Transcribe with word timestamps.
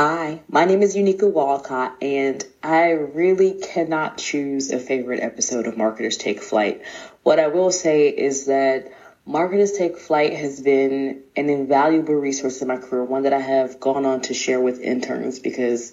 Hi, 0.00 0.42
my 0.48 0.64
name 0.64 0.82
is 0.82 0.96
Unica 0.96 1.26
Walcott, 1.26 1.96
and 2.00 2.46
I 2.62 2.90
really 2.90 3.54
cannot 3.54 4.16
choose 4.16 4.70
a 4.70 4.78
favorite 4.78 5.18
episode 5.18 5.66
of 5.66 5.76
Marketers 5.76 6.16
Take 6.16 6.40
Flight. 6.40 6.82
What 7.24 7.40
I 7.40 7.48
will 7.48 7.72
say 7.72 8.06
is 8.06 8.46
that 8.46 8.92
Marketers 9.26 9.72
Take 9.72 9.98
Flight 9.98 10.34
has 10.34 10.60
been 10.60 11.24
an 11.34 11.50
invaluable 11.50 12.14
resource 12.14 12.62
in 12.62 12.68
my 12.68 12.76
career, 12.76 13.02
one 13.02 13.24
that 13.24 13.32
I 13.32 13.40
have 13.40 13.80
gone 13.80 14.06
on 14.06 14.20
to 14.20 14.34
share 14.34 14.60
with 14.60 14.80
interns 14.80 15.40
because 15.40 15.92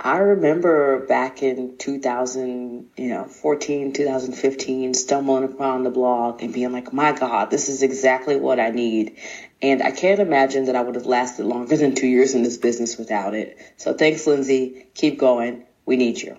I 0.00 0.18
remember 0.18 1.04
back 1.06 1.42
in 1.42 1.76
2000, 1.76 2.90
you 2.96 3.08
know, 3.08 3.24
14, 3.24 3.92
2015, 3.92 4.94
stumbling 4.94 5.42
upon 5.42 5.82
the 5.82 5.90
blog 5.90 6.40
and 6.40 6.54
being 6.54 6.70
like, 6.70 6.92
my 6.92 7.10
God, 7.10 7.50
this 7.50 7.68
is 7.68 7.82
exactly 7.82 8.36
what 8.36 8.60
I 8.60 8.70
need. 8.70 9.16
And 9.60 9.82
I 9.82 9.90
can't 9.90 10.20
imagine 10.20 10.66
that 10.66 10.76
I 10.76 10.82
would 10.82 10.94
have 10.94 11.06
lasted 11.06 11.46
longer 11.46 11.76
than 11.76 11.96
two 11.96 12.06
years 12.06 12.36
in 12.36 12.44
this 12.44 12.58
business 12.58 12.96
without 12.96 13.34
it. 13.34 13.58
So 13.76 13.92
thanks, 13.92 14.24
Lindsay. 14.24 14.86
Keep 14.94 15.18
going. 15.18 15.64
We 15.84 15.96
need 15.96 16.22
you. 16.22 16.36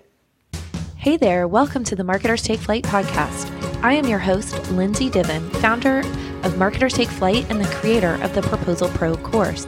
Hey 0.96 1.18
there. 1.18 1.46
Welcome 1.46 1.84
to 1.84 1.94
the 1.94 2.04
Marketers 2.04 2.42
Take 2.42 2.60
Flight 2.60 2.84
podcast. 2.84 3.50
I 3.82 3.92
am 3.92 4.06
your 4.06 4.20
host, 4.20 4.70
Lindsay 4.72 5.10
Diven, 5.10 5.54
founder 5.56 5.98
of 6.44 6.56
Marketers 6.56 6.94
Take 6.94 7.08
Flight 7.08 7.44
and 7.50 7.60
the 7.60 7.68
creator 7.74 8.14
of 8.22 8.34
the 8.34 8.40
Proposal 8.40 8.88
Pro 8.88 9.16
course. 9.16 9.66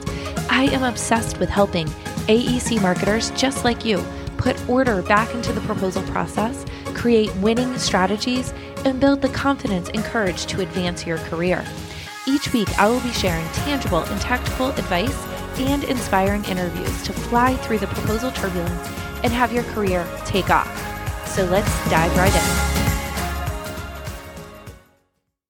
I 0.49 0.63
am 0.71 0.81
obsessed 0.81 1.37
with 1.39 1.49
helping 1.49 1.87
AEC 2.27 2.81
marketers 2.81 3.31
just 3.31 3.65
like 3.65 3.83
you 3.83 4.03
put 4.37 4.57
order 4.69 5.01
back 5.01 5.33
into 5.33 5.51
the 5.51 5.61
proposal 5.61 6.01
process, 6.03 6.65
create 6.93 7.33
winning 7.37 7.77
strategies, 7.77 8.53
and 8.85 8.99
build 8.99 9.21
the 9.21 9.29
confidence 9.29 9.89
and 9.93 10.03
courage 10.05 10.45
to 10.45 10.61
advance 10.61 11.05
your 11.05 11.17
career. 11.19 11.65
Each 12.27 12.51
week, 12.53 12.69
I 12.79 12.89
will 12.89 13.01
be 13.01 13.11
sharing 13.11 13.45
tangible 13.49 13.99
and 14.03 14.21
tactical 14.21 14.69
advice 14.69 15.27
and 15.59 15.83
inspiring 15.83 16.45
interviews 16.45 17.03
to 17.03 17.13
fly 17.13 17.55
through 17.57 17.79
the 17.79 17.87
proposal 17.87 18.31
turbulence 18.31 18.87
and 19.23 19.33
have 19.33 19.51
your 19.51 19.63
career 19.65 20.07
take 20.25 20.49
off. 20.49 21.27
So 21.27 21.43
let's 21.45 21.89
dive 21.89 22.15
right 22.17 22.33
in. 22.33 22.73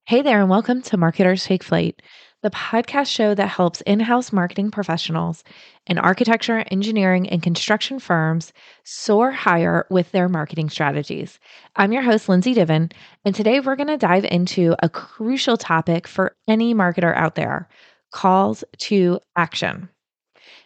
Hey 0.06 0.22
there, 0.22 0.42
and 0.42 0.50
welcome 0.50 0.82
to 0.84 0.98
Marketers 0.98 1.46
Take 1.46 1.64
Flight 1.64 2.02
the 2.44 2.52
podcast 2.52 3.08
show 3.08 3.34
that 3.34 3.48
helps 3.48 3.80
in 3.82 4.02
house 4.02 4.34
marketing 4.34 4.70
professionals 4.70 5.46
and 5.88 5.98
architecture, 5.98 6.66
engineering, 6.70 7.28
and 7.30 7.42
construction 7.42 8.00
firms 8.00 8.52
soar 8.84 9.32
higher 9.32 9.88
with 9.90 10.12
their 10.12 10.28
marketing 10.28 10.70
strategies. 10.70 11.40
I'm 11.78 11.94
your 11.94 12.02
host, 12.04 12.28
Lindsay 12.28 12.54
Diven, 12.54 12.92
and 13.24 13.34
today 13.34 13.62
we're 13.62 13.78
going 13.78 13.88
to 13.88 13.98
dive 13.98 14.26
into 14.26 14.76
a 14.80 14.90
crucial 14.90 15.56
topic 15.56 16.06
for 16.06 16.36
any 16.48 16.76
marketer 16.76 17.16
out 17.16 17.36
there 17.36 17.70
calls 18.12 18.64
to 18.78 19.20
action. 19.38 19.90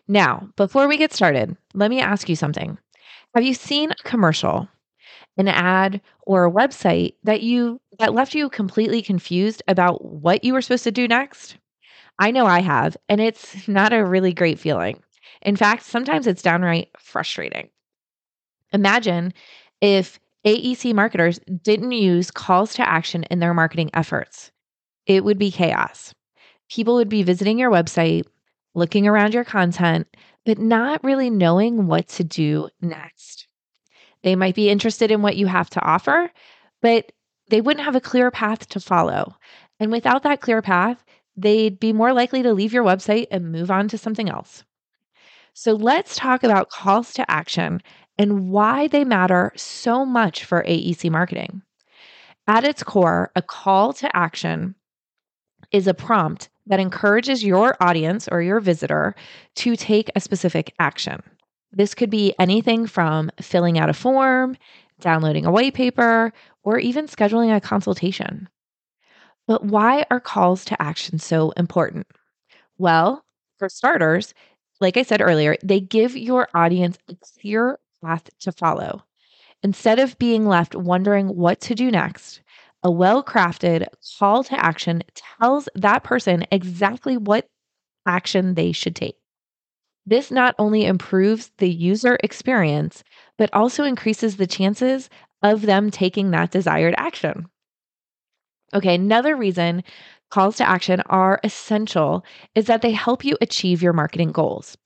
Now, 0.07 0.49
before 0.55 0.87
we 0.87 0.97
get 0.97 1.13
started, 1.13 1.55
let 1.75 1.91
me 1.91 2.01
ask 2.01 2.27
you 2.27 2.35
something. 2.35 2.77
Have 3.35 3.43
you 3.43 3.53
seen 3.53 3.91
a 3.91 4.03
commercial, 4.03 4.67
an 5.37 5.47
ad, 5.47 6.01
or 6.25 6.45
a 6.45 6.51
website 6.51 7.13
that 7.23 7.43
you 7.43 7.79
that 7.99 8.15
left 8.15 8.33
you 8.33 8.49
completely 8.49 9.03
confused 9.03 9.61
about 9.67 10.03
what 10.03 10.43
you 10.43 10.53
were 10.53 10.61
supposed 10.61 10.83
to 10.85 10.91
do 10.91 11.07
next? 11.07 11.57
I 12.19 12.31
know 12.31 12.45
I 12.45 12.61
have, 12.61 12.97
and 13.07 13.21
it's 13.21 13.67
not 13.67 13.93
a 13.93 14.05
really 14.05 14.33
great 14.33 14.59
feeling. 14.59 15.01
In 15.41 15.55
fact, 15.55 15.83
sometimes 15.83 16.27
it's 16.27 16.41
downright 16.41 16.89
frustrating. 16.97 17.69
Imagine 18.73 19.33
if 19.81 20.19
AEC 20.45 20.93
marketers 20.93 21.39
didn't 21.61 21.91
use 21.91 22.31
calls 22.31 22.73
to 22.75 22.87
action 22.87 23.23
in 23.23 23.39
their 23.39 23.53
marketing 23.53 23.89
efforts. 23.93 24.51
It 25.05 25.23
would 25.23 25.37
be 25.37 25.51
chaos. 25.51 26.13
People 26.69 26.95
would 26.95 27.09
be 27.09 27.23
visiting 27.23 27.59
your 27.59 27.71
website, 27.71 28.25
looking 28.73 29.07
around 29.07 29.33
your 29.33 29.45
content, 29.45 30.07
but 30.45 30.57
not 30.57 31.03
really 31.03 31.29
knowing 31.29 31.87
what 31.87 32.07
to 32.09 32.23
do 32.23 32.69
next. 32.81 33.47
They 34.23 34.35
might 34.35 34.55
be 34.55 34.69
interested 34.69 35.11
in 35.11 35.21
what 35.21 35.37
you 35.37 35.47
have 35.47 35.69
to 35.71 35.81
offer, 35.81 36.31
but 36.81 37.11
they 37.49 37.61
wouldn't 37.61 37.85
have 37.85 37.95
a 37.95 38.01
clear 38.01 38.31
path 38.31 38.67
to 38.69 38.79
follow. 38.79 39.35
And 39.79 39.91
without 39.91 40.23
that 40.23 40.41
clear 40.41 40.61
path, 40.61 41.03
they'd 41.37 41.79
be 41.79 41.93
more 41.93 42.11
likely 42.11 42.41
to 42.43 42.53
leave 42.53 42.73
your 42.73 42.83
website 42.83 43.27
and 43.31 43.51
move 43.51 43.71
on 43.71 43.87
to 43.89 43.97
something 43.97 44.29
else. 44.29 44.63
So 45.53 45.73
let's 45.73 46.15
talk 46.15 46.43
about 46.43 46.69
calls 46.69 47.13
to 47.13 47.31
action 47.31 47.81
and 48.17 48.49
why 48.49 48.87
they 48.87 49.03
matter 49.03 49.53
so 49.55 50.05
much 50.05 50.43
for 50.43 50.63
AEC 50.63 51.09
marketing. 51.09 51.61
At 52.47 52.63
its 52.63 52.83
core, 52.83 53.31
a 53.35 53.41
call 53.41 53.93
to 53.93 54.15
action 54.15 54.75
is 55.71 55.87
a 55.87 55.93
prompt 55.93 56.49
that 56.65 56.79
encourages 56.79 57.43
your 57.43 57.75
audience 57.79 58.27
or 58.27 58.41
your 58.41 58.59
visitor 58.59 59.15
to 59.55 59.75
take 59.75 60.09
a 60.15 60.19
specific 60.19 60.73
action. 60.79 61.21
This 61.71 61.93
could 61.93 62.09
be 62.09 62.33
anything 62.39 62.87
from 62.87 63.29
filling 63.41 63.77
out 63.77 63.89
a 63.89 63.93
form, 63.93 64.57
downloading 64.99 65.45
a 65.45 65.51
white 65.51 65.73
paper, 65.73 66.31
or 66.63 66.79
even 66.79 67.07
scheduling 67.07 67.55
a 67.55 67.61
consultation. 67.61 68.49
But 69.47 69.63
why 69.65 70.05
are 70.11 70.19
calls 70.19 70.63
to 70.65 70.81
action 70.81 71.19
so 71.19 71.51
important? 71.51 72.07
Well, 72.77 73.25
for 73.57 73.69
starters, 73.69 74.33
like 74.81 74.97
I 74.97 75.03
said 75.03 75.21
earlier, 75.21 75.57
they 75.63 75.79
give 75.81 76.17
your 76.17 76.49
audience 76.53 76.97
a 77.09 77.15
clear 77.15 77.79
path 78.03 78.29
to 78.41 78.51
follow. 78.51 79.05
Instead 79.63 79.99
of 79.99 80.17
being 80.19 80.47
left 80.47 80.75
wondering 80.75 81.29
what 81.29 81.61
to 81.61 81.75
do 81.75 81.91
next, 81.91 82.41
a 82.83 82.91
well 82.91 83.23
crafted 83.23 83.87
call 84.19 84.43
to 84.45 84.65
action 84.65 85.03
tells 85.15 85.69
that 85.75 86.03
person 86.03 86.45
exactly 86.51 87.17
what 87.17 87.47
action 88.07 88.55
they 88.55 88.71
should 88.71 88.95
take. 88.95 89.17
This 90.05 90.31
not 90.31 90.55
only 90.59 90.85
improves 90.85 91.51
the 91.57 91.69
user 91.69 92.17
experience, 92.23 93.03
but 93.37 93.53
also 93.53 93.83
increases 93.83 94.37
the 94.37 94.47
chances 94.47 95.09
of 95.43 95.63
them 95.63 95.91
taking 95.91 96.31
that 96.31 96.51
desired 96.51 96.95
action. 96.97 97.49
Okay, 98.73 98.95
another 98.95 99.35
reason 99.35 99.83
calls 100.29 100.57
to 100.57 100.67
action 100.67 101.01
are 101.05 101.39
essential 101.43 102.25
is 102.53 102.65
that 102.65 102.81
they 102.81 102.91
help 102.91 103.23
you 103.23 103.37
achieve 103.39 103.81
your 103.81 103.93
marketing 103.93 104.31
goals. 104.31 104.77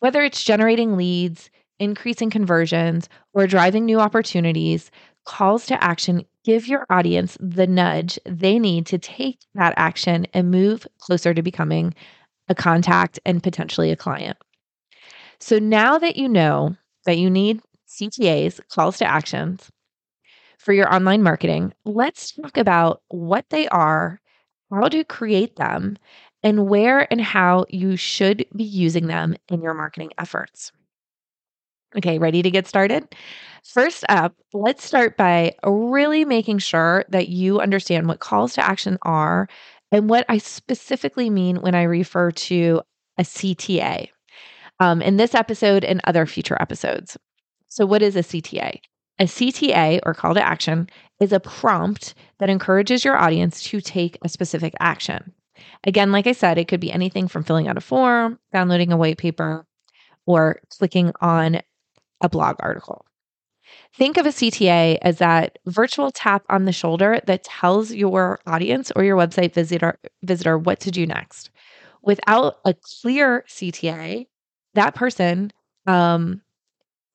Whether 0.00 0.22
it's 0.22 0.42
generating 0.42 0.96
leads, 0.96 1.50
increasing 1.78 2.30
conversions, 2.30 3.08
or 3.32 3.46
driving 3.46 3.84
new 3.84 4.00
opportunities, 4.00 4.90
calls 5.24 5.66
to 5.66 5.82
action 5.82 6.24
give 6.44 6.66
your 6.66 6.86
audience 6.90 7.36
the 7.40 7.66
nudge 7.66 8.18
they 8.24 8.58
need 8.58 8.86
to 8.86 8.98
take 8.98 9.38
that 9.54 9.74
action 9.76 10.26
and 10.32 10.50
move 10.50 10.86
closer 10.98 11.34
to 11.34 11.42
becoming 11.42 11.94
a 12.48 12.54
contact 12.54 13.20
and 13.24 13.42
potentially 13.42 13.90
a 13.90 13.96
client. 13.96 14.36
So 15.38 15.58
now 15.58 15.98
that 15.98 16.16
you 16.16 16.28
know 16.28 16.76
that 17.04 17.18
you 17.18 17.30
need 17.30 17.60
CTAs, 17.86 18.60
calls 18.68 18.98
to 18.98 19.04
actions, 19.04 19.70
for 20.60 20.74
your 20.74 20.94
online 20.94 21.22
marketing, 21.22 21.72
let's 21.86 22.32
talk 22.32 22.58
about 22.58 23.02
what 23.08 23.48
they 23.48 23.66
are, 23.68 24.20
how 24.70 24.88
to 24.88 25.04
create 25.04 25.56
them, 25.56 25.96
and 26.42 26.68
where 26.68 27.10
and 27.10 27.20
how 27.20 27.64
you 27.70 27.96
should 27.96 28.44
be 28.54 28.64
using 28.64 29.06
them 29.06 29.34
in 29.48 29.62
your 29.62 29.72
marketing 29.72 30.10
efforts. 30.18 30.70
Okay, 31.96 32.18
ready 32.18 32.42
to 32.42 32.50
get 32.50 32.68
started? 32.68 33.14
First 33.64 34.04
up, 34.10 34.34
let's 34.52 34.84
start 34.84 35.16
by 35.16 35.54
really 35.64 36.24
making 36.26 36.58
sure 36.58 37.04
that 37.08 37.28
you 37.28 37.60
understand 37.60 38.06
what 38.06 38.20
calls 38.20 38.54
to 38.54 38.64
action 38.64 38.98
are 39.02 39.48
and 39.90 40.08
what 40.08 40.26
I 40.28 40.38
specifically 40.38 41.30
mean 41.30 41.56
when 41.56 41.74
I 41.74 41.82
refer 41.82 42.30
to 42.30 42.82
a 43.18 43.22
CTA 43.22 44.08
um, 44.78 45.00
in 45.00 45.16
this 45.16 45.34
episode 45.34 45.84
and 45.84 46.00
other 46.04 46.26
future 46.26 46.56
episodes. 46.60 47.16
So, 47.68 47.86
what 47.86 48.02
is 48.02 48.14
a 48.14 48.20
CTA? 48.20 48.78
A 49.20 49.24
CTA 49.24 50.00
or 50.04 50.14
call 50.14 50.32
to 50.32 50.42
action 50.42 50.88
is 51.20 51.30
a 51.30 51.40
prompt 51.40 52.14
that 52.38 52.48
encourages 52.48 53.04
your 53.04 53.18
audience 53.18 53.62
to 53.64 53.82
take 53.82 54.16
a 54.22 54.30
specific 54.30 54.72
action. 54.80 55.34
Again, 55.84 56.10
like 56.10 56.26
I 56.26 56.32
said, 56.32 56.56
it 56.56 56.68
could 56.68 56.80
be 56.80 56.90
anything 56.90 57.28
from 57.28 57.44
filling 57.44 57.68
out 57.68 57.76
a 57.76 57.82
form, 57.82 58.38
downloading 58.50 58.92
a 58.92 58.96
white 58.96 59.18
paper, 59.18 59.66
or 60.24 60.60
clicking 60.70 61.12
on 61.20 61.60
a 62.22 62.30
blog 62.30 62.56
article. 62.60 63.04
Think 63.94 64.16
of 64.16 64.24
a 64.24 64.30
CTA 64.30 64.98
as 65.02 65.18
that 65.18 65.58
virtual 65.66 66.10
tap 66.10 66.44
on 66.48 66.64
the 66.64 66.72
shoulder 66.72 67.20
that 67.26 67.44
tells 67.44 67.92
your 67.92 68.40
audience 68.46 68.90
or 68.96 69.04
your 69.04 69.18
website 69.18 69.52
visitor 69.52 69.98
visitor 70.22 70.56
what 70.56 70.80
to 70.80 70.90
do 70.90 71.06
next. 71.06 71.50
Without 72.02 72.56
a 72.64 72.74
clear 73.02 73.44
CTA, 73.48 74.26
that 74.74 74.94
person 74.94 75.52
um, 75.86 76.40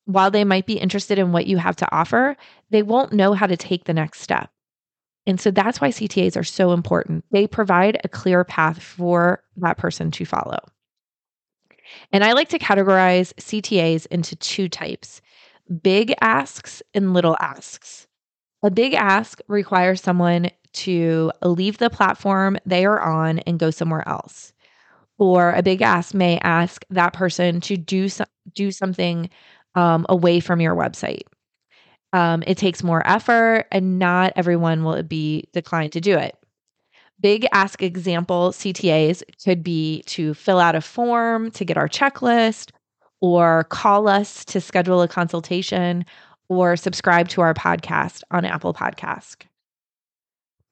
while 0.05 0.31
they 0.31 0.43
might 0.43 0.65
be 0.65 0.77
interested 0.77 1.19
in 1.19 1.31
what 1.31 1.47
you 1.47 1.57
have 1.57 1.75
to 1.77 1.95
offer, 1.95 2.37
they 2.69 2.83
won't 2.83 3.13
know 3.13 3.33
how 3.33 3.47
to 3.47 3.57
take 3.57 3.85
the 3.85 3.93
next 3.93 4.21
step. 4.21 4.49
And 5.27 5.39
so 5.39 5.51
that's 5.51 5.81
why 5.81 5.89
CTAs 5.89 6.37
are 6.37 6.43
so 6.43 6.71
important. 6.71 7.25
They 7.31 7.47
provide 7.47 7.99
a 8.03 8.09
clear 8.09 8.43
path 8.43 8.81
for 8.81 9.43
that 9.57 9.77
person 9.77 10.11
to 10.11 10.25
follow. 10.25 10.59
And 12.11 12.23
I 12.23 12.33
like 12.33 12.49
to 12.49 12.59
categorize 12.59 13.33
CTAs 13.35 14.05
into 14.07 14.35
two 14.35 14.69
types 14.69 15.21
big 15.81 16.13
asks 16.21 16.83
and 16.93 17.13
little 17.13 17.35
asks. 17.39 18.05
A 18.61 18.69
big 18.69 18.93
ask 18.93 19.39
requires 19.47 20.01
someone 20.01 20.51
to 20.73 21.31
leave 21.41 21.77
the 21.79 21.89
platform 21.89 22.57
they 22.65 22.85
are 22.85 23.01
on 23.01 23.39
and 23.39 23.59
go 23.59 23.71
somewhere 23.71 24.07
else. 24.07 24.53
or 25.17 25.53
a 25.53 25.63
big 25.63 25.81
ask 25.81 26.13
may 26.13 26.37
ask 26.39 26.83
that 26.89 27.13
person 27.13 27.61
to 27.61 27.77
do 27.77 28.09
so, 28.09 28.25
do 28.53 28.71
something 28.71 29.29
um, 29.75 30.05
away 30.09 30.39
from 30.39 30.61
your 30.61 30.75
website. 30.75 31.23
Um, 32.13 32.43
it 32.47 32.57
takes 32.57 32.83
more 32.83 33.05
effort, 33.05 33.65
and 33.71 33.99
not 33.99 34.33
everyone 34.35 34.83
will 34.83 35.03
be 35.03 35.49
declined 35.53 35.91
to 35.93 36.01
do 36.01 36.17
it. 36.17 36.35
Big 37.19 37.45
ask 37.53 37.81
example 37.81 38.51
CTAs 38.51 39.23
could 39.43 39.63
be 39.63 40.03
to 40.07 40.33
fill 40.33 40.59
out 40.59 40.75
a 40.75 40.81
form 40.81 41.51
to 41.51 41.65
get 41.65 41.77
our 41.77 41.87
checklist, 41.87 42.71
or 43.21 43.65
call 43.65 44.07
us 44.07 44.45
to 44.45 44.61
schedule 44.61 45.01
a 45.01 45.07
consultation, 45.07 46.05
or 46.49 46.75
subscribe 46.75 47.27
to 47.29 47.41
our 47.41 47.53
podcast 47.53 48.23
on 48.31 48.45
Apple 48.45 48.73
Podcast. 48.73 49.45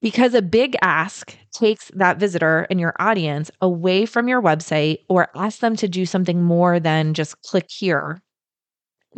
Because 0.01 0.33
a 0.33 0.41
big 0.41 0.75
ask 0.81 1.37
takes 1.53 1.89
that 1.95 2.19
visitor 2.19 2.67
and 2.69 2.79
your 2.79 2.93
audience 2.99 3.49
away 3.61 4.05
from 4.05 4.27
your 4.27 4.41
website 4.41 4.97
or 5.07 5.29
ask 5.33 5.59
them 5.59 5.77
to 5.77 5.87
do 5.87 6.05
something 6.05 6.43
more 6.43 6.77
than 6.79 7.13
just 7.13 7.41
click 7.41 7.67
here. 7.69 8.21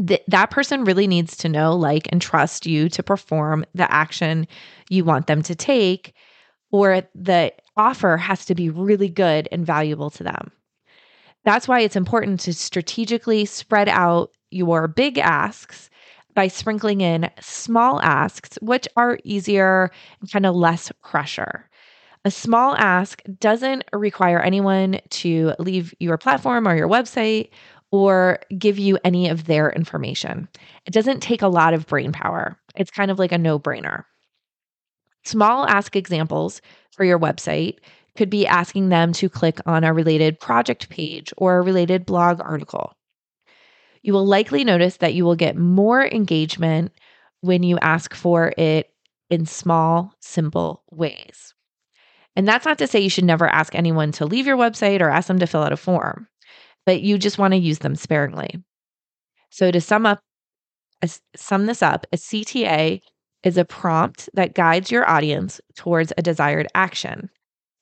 Th- 0.06 0.24
that 0.28 0.52
person 0.52 0.84
really 0.84 1.08
needs 1.08 1.38
to 1.38 1.50
know, 1.50 1.76
like, 1.76 2.08
and 2.12 2.22
trust 2.22 2.66
you 2.66 2.90
to 2.90 3.04
perform 3.04 3.66
the 3.74 3.90
action 3.92 4.48
you 4.90 5.06
want 5.06 5.28
them 5.28 5.42
to 5.44 5.56
take, 5.56 6.14
or 6.72 7.04
the 7.14 7.54
offer 7.78 8.18
has 8.18 8.46
to 8.46 8.56
be 8.56 8.70
really 8.70 9.10
good 9.10 9.48
and 9.52 9.66
valuable 9.66 10.10
to 10.12 10.24
them. 10.24 10.52
That's 11.44 11.68
why 11.68 11.82
it's 11.82 11.96
important 11.96 12.40
to 12.42 12.54
strategically 12.54 13.46
spread 13.46 13.88
out 13.88 14.32
your 14.50 14.88
big 14.88 15.18
asks 15.18 15.90
by 16.34 16.48
sprinkling 16.48 17.02
in 17.02 17.30
small 17.40 18.02
asks, 18.02 18.58
which 18.62 18.88
are 18.98 19.20
easier 19.24 19.92
and 20.20 20.32
kind 20.32 20.46
of 20.46 20.56
less 20.56 20.92
pressure. 21.04 21.70
A 22.26 22.32
small 22.32 22.76
ask 22.76 23.22
doesn't 23.40 23.84
require 23.94 24.40
anyone 24.40 25.00
to 25.12 25.54
leave 25.60 25.94
your 26.00 26.18
platform 26.18 26.68
or 26.68 26.76
your 26.76 26.90
website 26.90 27.50
or 27.96 28.40
give 28.58 28.78
you 28.78 28.98
any 29.04 29.30
of 29.30 29.46
their 29.46 29.72
information. 29.72 30.48
It 30.86 30.94
doesn't 30.94 31.22
take 31.22 31.42
a 31.42 31.48
lot 31.48 31.74
of 31.74 31.88
brain 31.88 32.12
power. 32.12 32.58
It's 32.76 32.92
kind 32.92 33.12
of 33.12 33.20
like 33.20 33.32
a 33.32 33.38
no 33.38 33.60
brainer. 33.60 34.04
Small 35.24 35.68
ask 35.68 35.96
examples 35.96 36.62
for 36.92 37.04
your 37.04 37.20
website 37.20 37.78
could 38.16 38.30
be 38.30 38.48
asking 38.48 38.90
them 38.90 39.12
to 39.14 39.30
click 39.30 39.60
on 39.66 39.84
a 39.84 39.94
related 39.94 40.40
project 40.40 40.90
page 40.90 41.34
or 41.38 41.58
a 41.58 41.62
related 41.62 42.06
blog 42.06 42.40
article 42.42 42.94
you 44.06 44.14
will 44.14 44.28
likely 44.28 44.64
notice 44.64 44.98
that 44.98 45.16
you 45.16 45.26
will 45.26 45.36
get 45.36 45.58
more 45.58 46.06
engagement 46.06 46.92
when 47.42 47.64
you 47.64 47.80
ask 47.80 48.14
for 48.14 48.54
it 48.56 48.92
in 49.32 49.48
small, 49.48 50.14
simple 50.20 50.84
ways. 50.92 51.56
And 52.36 52.48
that's 52.48 52.66
not 52.66 52.78
to 52.78 52.88
say 52.88 53.00
you 53.00 53.10
should 53.10 53.26
never 53.26 53.48
ask 53.48 53.74
anyone 53.74 54.12
to 54.14 54.28
leave 54.28 54.46
your 54.46 54.58
website 54.58 55.02
or 55.02 55.10
ask 55.10 55.28
them 55.28 55.40
to 55.40 55.48
fill 55.48 55.64
out 55.64 55.74
a 55.74 55.78
form, 55.78 56.28
but 56.86 57.02
you 57.02 57.18
just 57.18 57.38
want 57.38 57.54
to 57.54 57.60
use 57.60 57.80
them 57.80 57.96
sparingly. 57.96 58.64
So 59.50 59.72
to 59.72 59.82
sum 59.82 60.06
up, 60.06 60.20
sum 61.36 61.66
this 61.66 61.82
up, 61.82 62.06
a 62.12 62.18
CTA 62.18 63.02
is 63.44 63.58
a 63.58 63.66
prompt 63.66 64.30
that 64.34 64.56
guides 64.56 64.92
your 64.92 65.10
audience 65.10 65.62
towards 65.76 66.12
a 66.18 66.22
desired 66.22 66.68
action. 66.76 67.30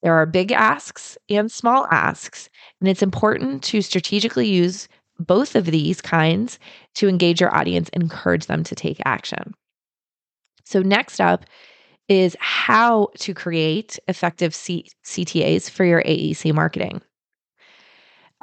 There 0.04 0.14
are 0.14 0.26
big 0.26 0.52
asks 0.52 1.18
and 1.30 1.50
small 1.50 1.88
asks, 1.90 2.50
and 2.82 2.90
it's 2.90 3.02
important 3.02 3.64
to 3.64 3.82
strategically 3.82 4.48
use 4.48 4.90
both 5.18 5.56
of 5.56 5.66
these 5.66 6.02
kinds 6.02 6.60
to 6.96 7.08
engage 7.08 7.40
your 7.40 7.56
audience 7.56 7.90
and 7.94 8.04
encourage 8.04 8.48
them 8.48 8.64
to 8.66 8.76
take 8.76 9.02
action. 9.06 9.54
So, 10.66 10.82
next 10.82 11.22
up 11.22 11.46
is 12.10 12.36
how 12.40 13.10
to 13.20 13.34
create 13.34 13.98
effective 14.08 14.54
C- 14.54 14.90
CTAs 15.06 15.70
for 15.70 15.86
your 15.86 16.04
AEC 16.04 16.54
marketing. 16.54 17.02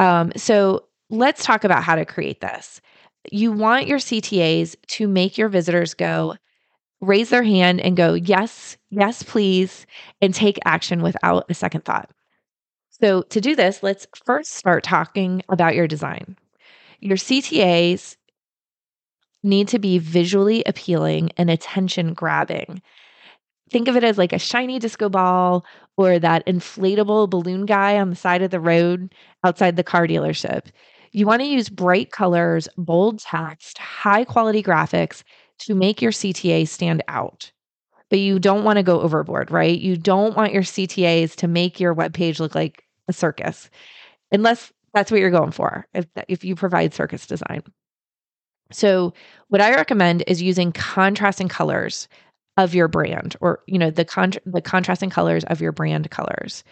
Um, 0.01 0.33
so, 0.37 0.87
let's 1.11 1.45
talk 1.45 1.63
about 1.65 1.85
how 1.85 1.95
to 1.95 2.05
create 2.05 2.41
this. 2.41 2.81
You 3.31 3.53
want 3.53 3.87
your 3.87 3.99
CTAs 3.99 4.75
to 4.89 5.07
make 5.07 5.39
your 5.39 5.49
visitors 5.49 5.95
go, 5.95 6.37
raise 7.03 7.31
their 7.31 7.43
hand 7.43 7.81
and 7.81 7.97
go, 7.97 8.15
yes, 8.15 8.79
yes, 8.91 9.23
please, 9.23 9.87
and 10.23 10.35
take 10.35 10.59
action 10.65 11.03
without 11.03 11.45
a 11.51 11.55
second 11.55 11.85
thought. 11.85 12.11
So, 13.01 13.23
to 13.25 13.41
do 13.41 13.55
this, 13.55 13.83
let's 13.83 14.09
first 14.25 14.53
start 14.53 14.85
talking 14.85 15.43
about 15.51 15.75
your 15.75 15.87
design. 15.87 16.37
Your 17.01 17.19
CTAs 17.19 18.17
need 19.43 19.69
to 19.69 19.79
be 19.79 19.99
visually 19.99 20.63
appealing 20.67 21.31
and 21.37 21.51
attention 21.51 22.15
grabbing. 22.15 22.83
Think 23.71 23.89
of 23.89 23.97
it 23.97 24.05
as 24.05 24.19
like 24.19 24.33
a 24.33 24.39
shiny 24.39 24.79
disco 24.79 25.09
ball 25.09 25.65
or 25.97 26.19
that 26.19 26.45
inflatable 26.47 27.31
balloon 27.31 27.67
guy 27.67 27.99
on 27.99 28.11
the 28.11 28.17
side 28.17 28.43
of 28.43 28.51
the 28.51 28.61
road 28.61 29.15
outside 29.45 29.77
the 29.77 29.85
car 29.85 30.07
dealership. 30.07 30.67
You 31.13 31.27
want 31.27 31.41
to 31.43 31.49
use 31.49 31.69
bright 31.69 32.11
colors, 32.11 32.69
bold 32.77 33.21
text, 33.21 33.79
high 33.79 34.25
quality 34.25 34.63
graphics 34.63 35.23
to 35.61 35.75
make 35.75 36.01
your 36.01 36.13
CTA 36.13 36.67
stand 36.67 37.03
out. 37.09 37.51
But 38.09 38.19
you 38.19 38.39
don't 38.39 38.65
want 38.65 38.79
to 38.79 38.83
go 38.83 39.01
overboard, 39.01 39.51
right? 39.51 39.79
You 39.79 39.97
don't 39.97 40.37
want 40.37 40.53
your 40.53 40.63
CTAs 40.63 41.37
to 41.37 41.49
make 41.49 41.79
your 41.79 41.95
webpage 41.95 42.41
look 42.41 42.55
like 42.55 42.85
a 43.07 43.13
circus. 43.13 43.71
Unless 44.33 44.73
that's 44.95 45.11
what 45.11 45.21
you're 45.21 45.31
going 45.31 45.53
for 45.53 45.87
if, 45.95 46.07
if 46.29 46.45
you 46.45 46.57
provide 46.57 46.93
circus 46.93 47.27
design. 47.27 47.63
So, 48.73 49.13
what 49.49 49.61
I 49.61 49.75
recommend 49.75 50.23
is 50.29 50.41
using 50.41 50.71
contrasting 50.71 51.49
colors 51.49 52.09
of 52.61 52.75
your 52.75 52.89
brand 52.89 53.37
or 53.41 53.61
you 53.67 53.79
know 53.79 53.91
the 53.91 54.05
con- 54.05 54.33
the 54.45 54.61
contrasting 54.61 55.11
colors 55.11 55.45
of 55.45 55.61
your 55.61 55.73
brand 55.73 56.11
colors. 56.11 56.63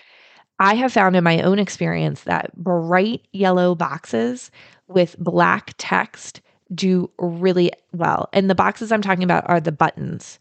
I 0.61 0.75
have 0.75 0.93
found 0.93 1.17
in 1.17 1.25
my 1.25 1.40
own 1.43 1.58
experience 1.58 2.23
that 2.23 2.55
bright 2.56 3.26
yellow 3.32 3.75
boxes 3.75 4.50
with 4.88 5.17
black 5.19 5.75
text 5.79 6.40
do 6.75 7.11
really 7.19 7.70
well. 7.93 8.29
And 8.32 8.50
the 8.50 8.55
boxes 8.55 8.90
I'm 8.90 9.02
talking 9.02 9.23
about 9.23 9.49
are 9.49 9.61
the 9.61 9.73
buttons, 9.73 10.38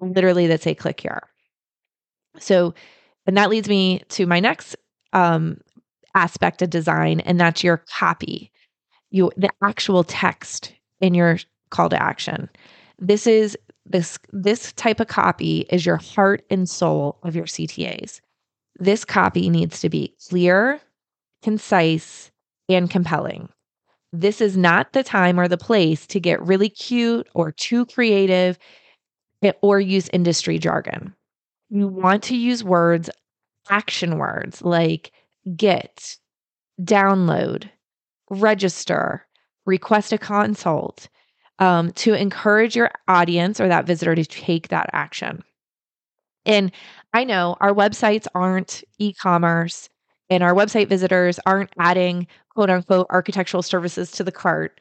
literally 0.00 0.46
that 0.48 0.62
say 0.62 0.74
click 0.74 1.00
here. 1.00 1.22
So, 2.38 2.74
and 3.26 3.36
that 3.36 3.48
leads 3.48 3.68
me 3.68 4.02
to 4.10 4.26
my 4.26 4.38
next 4.38 4.76
um, 5.14 5.58
aspect 6.14 6.60
of 6.60 6.70
design, 6.70 7.20
and 7.20 7.40
that's 7.40 7.64
your 7.64 7.78
copy, 7.78 8.52
you 9.10 9.32
the 9.36 9.50
actual 9.62 10.04
text 10.04 10.72
in 11.00 11.14
your 11.14 11.38
call 11.70 11.88
to 11.88 12.00
action. 12.00 12.50
This 12.98 13.26
is 13.26 13.56
this 13.86 14.18
this 14.32 14.72
type 14.72 15.00
of 15.00 15.08
copy 15.08 15.66
is 15.70 15.84
your 15.84 15.96
heart 15.96 16.44
and 16.50 16.68
soul 16.68 17.18
of 17.22 17.36
your 17.36 17.46
CTAs. 17.46 18.20
This 18.76 19.04
copy 19.04 19.50
needs 19.50 19.80
to 19.80 19.88
be 19.88 20.14
clear, 20.28 20.80
concise, 21.42 22.30
and 22.68 22.90
compelling. 22.90 23.48
This 24.12 24.40
is 24.40 24.56
not 24.56 24.92
the 24.92 25.02
time 25.02 25.38
or 25.38 25.48
the 25.48 25.58
place 25.58 26.06
to 26.08 26.20
get 26.20 26.42
really 26.42 26.68
cute 26.68 27.28
or 27.34 27.52
too 27.52 27.86
creative 27.86 28.58
or 29.60 29.80
use 29.80 30.08
industry 30.12 30.58
jargon. 30.58 31.14
You 31.68 31.88
want 31.88 32.22
to 32.24 32.36
use 32.36 32.64
words, 32.64 33.10
action 33.68 34.18
words 34.18 34.62
like 34.62 35.12
get, 35.56 36.16
download, 36.80 37.68
register, 38.30 39.26
request 39.66 40.12
a 40.12 40.18
consult 40.18 41.08
um, 41.58 41.92
to 41.92 42.14
encourage 42.14 42.76
your 42.76 42.90
audience 43.08 43.60
or 43.60 43.68
that 43.68 43.86
visitor 43.86 44.14
to 44.14 44.24
take 44.24 44.68
that 44.68 44.90
action. 44.92 45.42
And 46.46 46.72
I 47.12 47.24
know 47.24 47.56
our 47.60 47.72
websites 47.72 48.26
aren't 48.34 48.84
e 48.98 49.12
commerce 49.12 49.88
and 50.30 50.42
our 50.42 50.54
website 50.54 50.88
visitors 50.88 51.38
aren't 51.46 51.72
adding 51.78 52.26
quote 52.50 52.70
unquote 52.70 53.06
architectural 53.10 53.62
services 53.62 54.10
to 54.12 54.24
the 54.24 54.32
cart. 54.32 54.80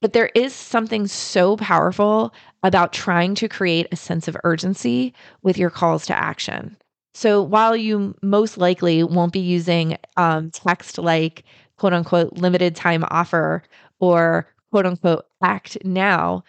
But 0.00 0.14
there 0.14 0.30
is 0.34 0.54
something 0.54 1.06
so 1.06 1.56
powerful 1.56 2.32
about 2.62 2.92
trying 2.92 3.34
to 3.36 3.48
create 3.48 3.86
a 3.92 3.96
sense 3.96 4.28
of 4.28 4.36
urgency 4.44 5.14
with 5.42 5.58
your 5.58 5.70
calls 5.70 6.06
to 6.06 6.18
action. 6.18 6.76
So 7.14 7.42
while 7.42 7.76
you 7.76 8.14
most 8.22 8.56
likely 8.56 9.02
won't 9.02 9.32
be 9.32 9.40
using 9.40 9.98
um, 10.16 10.50
text 10.50 10.96
like 10.96 11.44
quote 11.76 11.92
unquote 11.92 12.34
limited 12.34 12.76
time 12.76 13.04
offer 13.10 13.62
or 13.98 14.46
quote 14.70 14.86
unquote 14.86 15.26
act 15.42 15.78
now, 15.84 16.44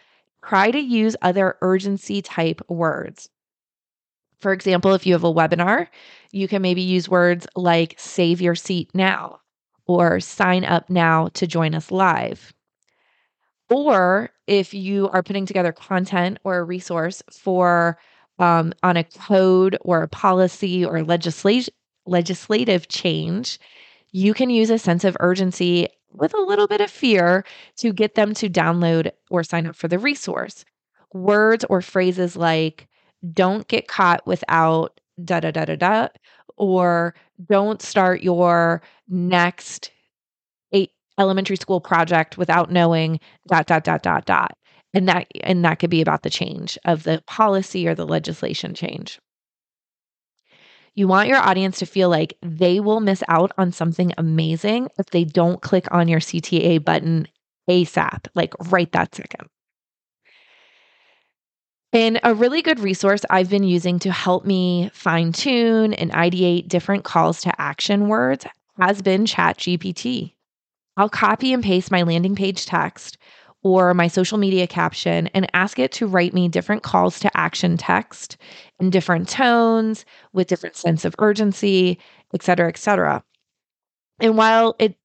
try 0.45 0.71
to 0.71 0.79
use 0.79 1.15
other 1.21 1.57
urgency 1.61 2.21
type 2.21 2.61
words. 2.69 3.29
For 4.39 4.53
example, 4.53 4.93
if 4.93 5.05
you 5.05 5.13
have 5.13 5.23
a 5.23 5.33
webinar, 5.33 5.87
you 6.31 6.47
can 6.47 6.61
maybe 6.61 6.81
use 6.81 7.07
words 7.07 7.45
like 7.55 7.95
save 7.97 8.41
your 8.41 8.55
seat 8.55 8.89
now 8.93 9.39
or 9.85 10.19
sign 10.19 10.65
up 10.65 10.89
now 10.89 11.27
to 11.33 11.45
join 11.45 11.75
us 11.75 11.91
live. 11.91 12.53
Or 13.69 14.31
if 14.47 14.73
you 14.73 15.09
are 15.09 15.23
putting 15.23 15.45
together 15.45 15.71
content 15.71 16.39
or 16.43 16.57
a 16.57 16.63
resource 16.63 17.21
for 17.31 17.97
um, 18.39 18.73
on 18.83 18.97
a 18.97 19.03
code 19.03 19.77
or 19.81 20.01
a 20.01 20.07
policy 20.07 20.83
or 20.83 21.03
legislation 21.03 21.73
legislative 22.07 22.87
change, 22.87 23.59
you 24.11 24.33
can 24.33 24.49
use 24.49 24.71
a 24.71 24.79
sense 24.79 25.03
of 25.03 25.15
urgency 25.19 25.87
with 26.13 26.33
a 26.33 26.41
little 26.41 26.67
bit 26.67 26.81
of 26.81 26.91
fear 26.91 27.43
to 27.77 27.93
get 27.93 28.15
them 28.15 28.33
to 28.35 28.49
download 28.49 29.11
or 29.29 29.43
sign 29.43 29.67
up 29.67 29.75
for 29.75 29.87
the 29.87 29.99
resource. 29.99 30.65
Words 31.13 31.65
or 31.69 31.81
phrases 31.81 32.35
like, 32.35 32.87
don't 33.33 33.67
get 33.67 33.87
caught 33.87 34.25
without 34.25 34.99
da 35.23 35.39
da 35.39 35.51
da 35.51 35.65
da 35.65 35.75
da, 35.75 36.07
or 36.57 37.13
don't 37.49 37.81
start 37.81 38.21
your 38.23 38.81
next 39.09 39.91
eight 40.71 40.91
elementary 41.19 41.55
school 41.57 41.81
project 41.81 42.37
without 42.37 42.71
knowing 42.71 43.19
dot 43.47 43.67
dot 43.67 43.83
dot 43.83 44.01
dot 44.01 44.25
dot 44.25 44.57
and 44.93 45.07
that 45.07 45.27
and 45.43 45.63
that 45.63 45.79
could 45.79 45.89
be 45.89 46.01
about 46.01 46.23
the 46.23 46.29
change 46.29 46.77
of 46.85 47.03
the 47.03 47.21
policy 47.27 47.87
or 47.87 47.95
the 47.95 48.05
legislation 48.07 48.73
change 48.73 49.19
you 50.95 51.07
want 51.07 51.29
your 51.29 51.37
audience 51.37 51.79
to 51.79 51.85
feel 51.85 52.09
like 52.09 52.37
they 52.41 52.79
will 52.79 52.99
miss 52.99 53.23
out 53.27 53.51
on 53.57 53.71
something 53.71 54.13
amazing 54.17 54.89
if 54.97 55.07
they 55.07 55.23
don't 55.23 55.61
click 55.61 55.87
on 55.91 56.07
your 56.07 56.19
CTA 56.19 56.83
button 56.83 57.27
ASAP, 57.69 58.27
like 58.35 58.53
right 58.71 58.91
that 58.91 59.15
second. 59.15 59.47
And 61.93 62.19
a 62.23 62.33
really 62.33 62.61
good 62.61 62.79
resource 62.79 63.21
I've 63.29 63.49
been 63.49 63.63
using 63.63 63.99
to 63.99 64.11
help 64.11 64.45
me 64.45 64.89
fine 64.93 65.33
tune 65.33 65.93
and 65.93 66.11
ideate 66.11 66.69
different 66.69 67.03
calls 67.03 67.41
to 67.41 67.61
action 67.61 68.07
words 68.07 68.45
has 68.79 69.01
been 69.01 69.25
ChatGPT. 69.25 70.33
I'll 70.97 71.09
copy 71.09 71.53
and 71.53 71.63
paste 71.63 71.91
my 71.91 72.03
landing 72.03 72.35
page 72.35 72.65
text 72.65 73.17
or 73.63 73.93
my 73.93 74.07
social 74.07 74.37
media 74.37 74.65
caption 74.67 75.27
and 75.27 75.49
ask 75.53 75.77
it 75.79 75.91
to 75.91 76.07
write 76.07 76.33
me 76.33 76.47
different 76.47 76.83
calls 76.83 77.19
to 77.19 77.37
action 77.37 77.77
text 77.77 78.37
in 78.79 78.89
different 78.89 79.29
tones 79.29 80.05
with 80.33 80.47
different 80.47 80.75
sense 80.75 81.05
of 81.05 81.15
urgency, 81.19 81.99
et 82.33 82.41
cetera, 82.41 82.67
et 82.67 82.77
cetera. 82.77 83.23
And 84.19 84.37
while 84.37 84.75
it 84.79 84.95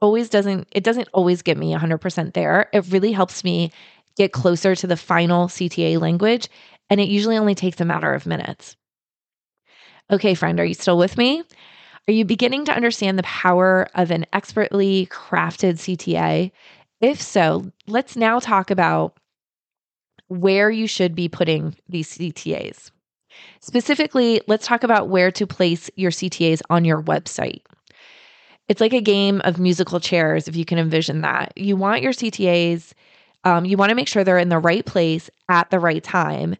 always 0.00 0.28
doesn't, 0.28 0.68
it 0.72 0.84
doesn't 0.84 1.08
always 1.12 1.42
get 1.42 1.58
me 1.58 1.74
100% 1.74 2.32
there, 2.34 2.68
it 2.72 2.86
really 2.90 3.12
helps 3.12 3.44
me 3.44 3.72
get 4.16 4.32
closer 4.32 4.74
to 4.74 4.86
the 4.86 4.96
final 4.96 5.48
CTA 5.48 6.00
language. 6.00 6.48
And 6.88 7.00
it 7.00 7.08
usually 7.08 7.36
only 7.36 7.54
takes 7.54 7.80
a 7.80 7.84
matter 7.84 8.12
of 8.12 8.26
minutes. 8.26 8.76
Okay, 10.10 10.34
friend, 10.34 10.60
are 10.60 10.64
you 10.64 10.74
still 10.74 10.98
with 10.98 11.18
me? 11.18 11.42
Are 12.08 12.12
you 12.12 12.24
beginning 12.24 12.64
to 12.66 12.72
understand 12.72 13.18
the 13.18 13.24
power 13.24 13.88
of 13.96 14.12
an 14.12 14.26
expertly 14.32 15.06
crafted 15.06 15.74
CTA 15.74 16.52
if 17.00 17.20
so, 17.20 17.70
let's 17.86 18.16
now 18.16 18.38
talk 18.38 18.70
about 18.70 19.18
where 20.28 20.70
you 20.70 20.86
should 20.86 21.14
be 21.14 21.28
putting 21.28 21.76
these 21.88 22.16
CTAs. 22.16 22.90
Specifically, 23.60 24.40
let's 24.46 24.66
talk 24.66 24.82
about 24.82 25.08
where 25.08 25.30
to 25.30 25.46
place 25.46 25.90
your 25.96 26.10
CTAs 26.10 26.62
on 26.70 26.84
your 26.84 27.02
website. 27.02 27.62
It's 28.68 28.80
like 28.80 28.94
a 28.94 29.00
game 29.00 29.40
of 29.44 29.60
musical 29.60 30.00
chairs, 30.00 30.48
if 30.48 30.56
you 30.56 30.64
can 30.64 30.78
envision 30.78 31.20
that. 31.20 31.52
You 31.56 31.76
want 31.76 32.02
your 32.02 32.12
CTAs, 32.12 32.92
um, 33.44 33.64
you 33.64 33.76
want 33.76 33.90
to 33.90 33.94
make 33.94 34.08
sure 34.08 34.24
they're 34.24 34.38
in 34.38 34.48
the 34.48 34.58
right 34.58 34.84
place 34.84 35.30
at 35.48 35.70
the 35.70 35.78
right 35.78 36.02
time 36.02 36.56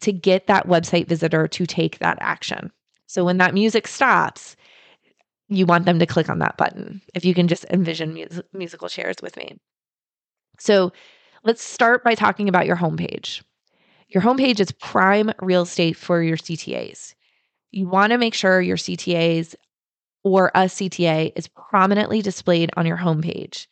to 0.00 0.12
get 0.12 0.46
that 0.48 0.66
website 0.66 1.06
visitor 1.06 1.48
to 1.48 1.64
take 1.64 1.98
that 1.98 2.18
action. 2.20 2.70
So 3.06 3.24
when 3.24 3.38
that 3.38 3.54
music 3.54 3.86
stops, 3.86 4.56
you 5.56 5.66
want 5.66 5.86
them 5.86 5.98
to 5.98 6.06
click 6.06 6.28
on 6.28 6.38
that 6.40 6.56
button. 6.56 7.02
If 7.14 7.24
you 7.24 7.34
can 7.34 7.48
just 7.48 7.64
envision 7.70 8.14
mus- 8.14 8.40
musical 8.52 8.88
chairs 8.88 9.16
with 9.22 9.36
me. 9.36 9.58
So 10.58 10.92
let's 11.44 11.62
start 11.62 12.04
by 12.04 12.14
talking 12.14 12.48
about 12.48 12.66
your 12.66 12.76
homepage. 12.76 13.42
Your 14.08 14.22
homepage 14.22 14.60
is 14.60 14.72
prime 14.72 15.32
real 15.40 15.62
estate 15.62 15.96
for 15.96 16.22
your 16.22 16.36
CTAs. 16.36 17.14
You 17.70 17.88
want 17.88 18.12
to 18.12 18.18
make 18.18 18.34
sure 18.34 18.60
your 18.60 18.76
CTAs 18.76 19.54
or 20.24 20.50
a 20.54 20.64
CTA 20.64 21.32
is 21.34 21.48
prominently 21.48 22.22
displayed 22.22 22.70
on 22.76 22.86
your 22.86 22.98
homepage. 22.98 23.66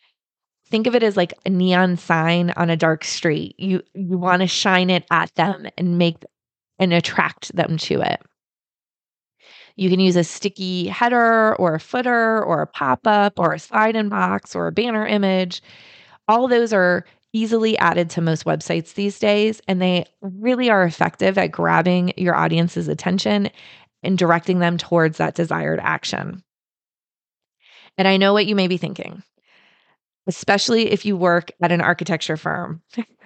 Think 0.67 0.87
of 0.87 0.95
it 0.95 1.03
as 1.03 1.17
like 1.17 1.35
a 1.45 1.51
neon 1.51 1.97
sign 1.97 2.51
on 2.57 2.71
a 2.71 2.77
dark 2.77 3.05
street. 3.05 3.55
You 3.59 3.83
you 3.93 4.19
want 4.19 4.41
to 4.41 4.47
shine 4.47 4.89
it 4.89 5.05
at 5.11 5.35
them 5.35 5.67
and 5.77 5.99
make 5.99 6.25
and 6.79 6.93
attract 6.93 7.55
them 7.55 7.77
to 7.77 8.01
it. 8.01 8.21
You 9.81 9.89
can 9.89 9.99
use 9.99 10.17
a 10.17 10.25
sticky 10.25 10.89
header 10.89 11.57
or 11.57 11.77
a 11.77 11.81
footer 11.81 12.45
or 12.45 12.61
a 12.61 12.67
pop 12.67 13.07
up 13.07 13.39
or 13.39 13.55
a 13.55 13.59
slide 13.59 13.97
in 13.97 14.11
box 14.11 14.55
or 14.55 14.67
a 14.67 14.73
banner 14.73 15.07
image. 15.07 15.63
All 16.29 16.49
those 16.49 16.75
are 16.75 17.07
easily 17.33 17.79
added 17.79 18.11
to 18.11 18.21
most 18.21 18.45
websites 18.45 18.93
these 18.93 19.19
days, 19.19 19.63
and 19.67 19.81
they 19.81 20.05
really 20.21 20.69
are 20.69 20.85
effective 20.85 21.39
at 21.39 21.51
grabbing 21.51 22.13
your 22.19 22.35
audience's 22.35 22.89
attention 22.89 23.49
and 24.03 24.19
directing 24.19 24.59
them 24.59 24.77
towards 24.77 25.17
that 25.17 25.35
desired 25.35 25.81
action. 25.83 26.43
And 27.97 28.07
I 28.07 28.19
know 28.19 28.35
what 28.35 28.45
you 28.45 28.55
may 28.55 28.69
be 28.69 28.77
thinking, 28.77 29.23
especially 30.27 30.91
if 30.91 31.07
you 31.07 31.17
work 31.17 31.53
at 31.63 31.73
an 31.73 31.81
architecture 31.81 32.37
firm. 32.37 32.83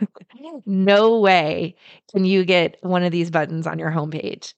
no 0.67 1.19
way 1.19 1.75
can 2.13 2.25
you 2.25 2.45
get 2.45 2.77
one 2.81 3.03
of 3.03 3.11
these 3.11 3.33
buttons 3.33 3.67
on 3.67 3.81
your 3.81 3.91
homepage. 3.91 4.55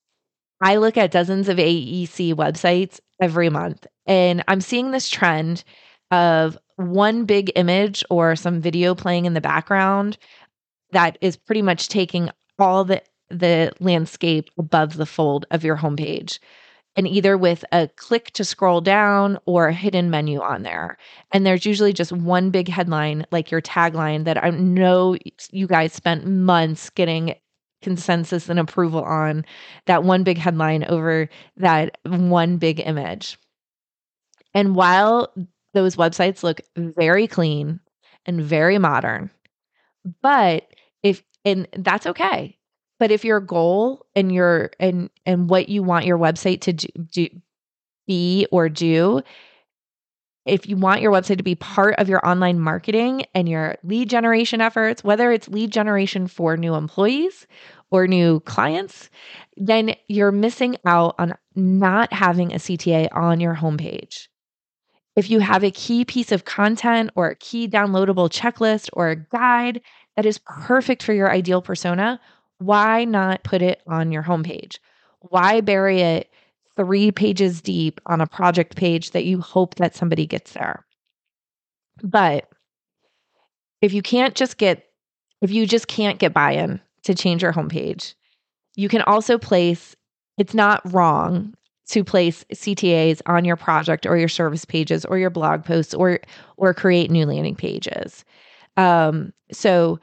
I 0.61 0.77
look 0.77 0.97
at 0.97 1.11
dozens 1.11 1.49
of 1.49 1.59
AEC 1.59 2.35
websites 2.35 3.01
every 3.21 3.51
month, 3.51 3.87
and 4.07 4.43
I'm 4.49 4.61
seeing 4.61 4.91
this 4.91 5.09
trend 5.09 5.65
of 6.11 6.57
one 6.77 7.25
big 7.25 7.51
image 7.57 8.05
or 8.11 8.37
some 8.37 8.61
video 8.61 8.95
playing 8.95 9.27
in 9.27 9.35
the 9.35 9.41
background 9.41 10.19
that 10.93 11.19
is 11.21 11.37
pretty 11.37 11.63
much 11.63 11.89
taking 11.89 12.31
all 12.59 12.85
the 12.85 13.03
the 13.29 13.73
landscape 13.81 14.51
above 14.57 14.97
the 14.97 15.07
fold 15.07 15.47
of 15.51 15.65
your 15.65 15.77
homepage 15.77 16.39
and 16.97 17.07
either 17.07 17.37
with 17.37 17.65
a 17.73 17.89
click 17.97 18.31
to 18.33 18.45
scroll 18.45 18.81
down 18.81 19.39
or 19.45 19.69
a 19.69 19.75
hidden 19.75 20.11
menu 20.11 20.41
on 20.41 20.63
there. 20.63 20.97
And 21.33 21.45
there's 21.45 21.67
usually 21.67 21.93
just 21.93 22.11
one 22.11 22.51
big 22.51 22.69
headline, 22.69 23.27
like 23.31 23.51
your 23.51 23.61
tagline, 23.61 24.25
that 24.25 24.43
I 24.43 24.51
know 24.51 25.17
you 25.51 25.67
guys 25.67 25.93
spent 25.93 26.27
months 26.27 26.89
getting 26.91 27.35
consensus 27.83 28.49
and 28.49 28.59
approval 28.59 29.03
on 29.03 29.45
that 29.87 30.05
one 30.05 30.23
big 30.25 30.39
headline 30.39 30.85
over 30.85 31.29
that 31.57 31.99
one 32.05 32.57
big 32.57 32.81
image. 32.81 33.39
And 34.55 34.75
while 34.75 35.33
those 35.75 35.97
websites 35.97 36.43
look 36.43 36.61
very 36.77 37.27
clean 37.27 37.81
and 38.25 38.43
very 38.43 38.79
modern, 38.79 39.31
but 40.23 40.67
if 41.03 41.23
and 41.45 41.69
that's 41.77 42.07
okay. 42.07 42.57
But 42.99 43.11
if 43.11 43.25
your 43.25 43.41
goal 43.41 44.07
and 44.15 44.33
your 44.33 44.71
and 44.81 45.11
and 45.27 45.51
what 45.51 45.69
you 45.69 45.83
want 45.83 46.07
your 46.07 46.19
website 46.19 46.63
to 46.63 46.73
do, 46.73 46.89
do 47.13 47.29
be 48.07 48.47
or 48.51 48.69
do 48.69 49.23
if 50.47 50.69
you 50.69 50.77
want 50.77 51.01
your 51.03 51.13
website 51.13 51.39
to 51.39 51.43
be 51.43 51.57
part 51.57 51.97
of 51.99 52.09
your 52.09 52.27
online 52.27 52.61
marketing 52.61 53.25
and 53.35 53.49
your 53.49 53.77
lead 53.83 54.09
generation 54.09 54.61
efforts, 54.61 55.03
whether 55.03 55.33
it's 55.33 55.49
lead 55.49 55.73
generation 55.73 56.29
for 56.29 56.57
new 56.57 56.75
employees 56.75 57.47
or 57.91 58.07
new 58.07 58.41
clients, 58.41 59.11
then 59.57 59.95
you're 60.09 60.33
missing 60.33 60.77
out 60.87 61.17
on 61.19 61.35
not 61.57 62.13
having 62.13 62.53
a 62.53 62.57
CTA 62.57 63.09
on 63.13 63.41
your 63.41 63.57
homepage. 63.57 64.29
If 65.17 65.31
you 65.31 65.41
have 65.41 65.65
a 65.65 65.71
key 65.71 66.05
piece 66.05 66.31
of 66.31 66.45
content 66.45 67.11
or 67.17 67.29
a 67.29 67.37
key 67.37 67.67
downloadable 67.67 68.31
checklist 68.31 68.89
or 68.93 69.09
a 69.09 69.17
guide 69.17 69.81
that 70.15 70.27
is 70.27 70.39
perfect 70.39 71.03
for 71.03 71.13
your 71.13 71.31
ideal 71.31 71.63
persona, 71.63 72.21
why 72.59 73.05
not 73.05 73.43
put 73.43 73.63
it 73.63 73.83
on 73.87 74.13
your 74.13 74.23
homepage? 74.23 74.79
Why 75.21 75.61
bury 75.61 76.03
it 76.03 76.31
three 76.77 77.11
pages 77.11 77.61
deep 77.61 78.01
on 78.07 78.21
a 78.21 78.27
project 78.27 78.77
page 78.77 79.13
that 79.13 79.25
you 79.25 79.41
hope 79.41 79.77
that 79.77 79.95
somebody 79.95 80.27
gets 80.27 80.53
there. 80.53 80.85
But 82.03 82.49
if 83.81 83.93
you 83.93 84.03
can't 84.03 84.35
just 84.35 84.59
get, 84.59 84.85
if 85.41 85.51
you 85.51 85.67
just 85.67 85.89
can't 85.89 86.19
get 86.19 86.35
buy 86.35 86.53
in 86.53 86.81
to 87.05 87.15
change 87.15 87.43
your 87.43 87.53
homepage, 87.53 88.15
you 88.75 88.89
can 88.89 89.03
also 89.03 89.39
place, 89.39 89.97
it's 90.39 90.55
not 90.55 90.81
wrong 90.93 91.55
to 91.89 92.05
place 92.05 92.45
CTAs 92.53 93.23
on 93.27 93.45
your 93.45 93.57
project 93.57 94.07
or 94.07 94.17
your 94.17 94.29
service 94.29 94.65
pages 94.65 95.05
or 95.05 95.19
your 95.19 95.31
blog 95.31 95.65
posts 95.65 95.95
or 95.95 96.19
or 96.57 96.75
create 96.75 97.11
new 97.11 97.25
landing 97.25 97.55
pages. 97.55 98.25
Um, 98.77 99.33
so 99.53 100.01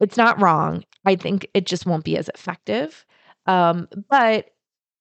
it's 0.00 0.16
not 0.16 0.40
wrong. 0.40 0.84
I 1.04 1.16
think 1.16 1.48
it 1.52 1.66
just 1.66 1.84
won't 1.84 2.04
be 2.04 2.16
as 2.16 2.28
effective. 2.28 3.04
Um, 3.46 3.88
but 4.08 4.50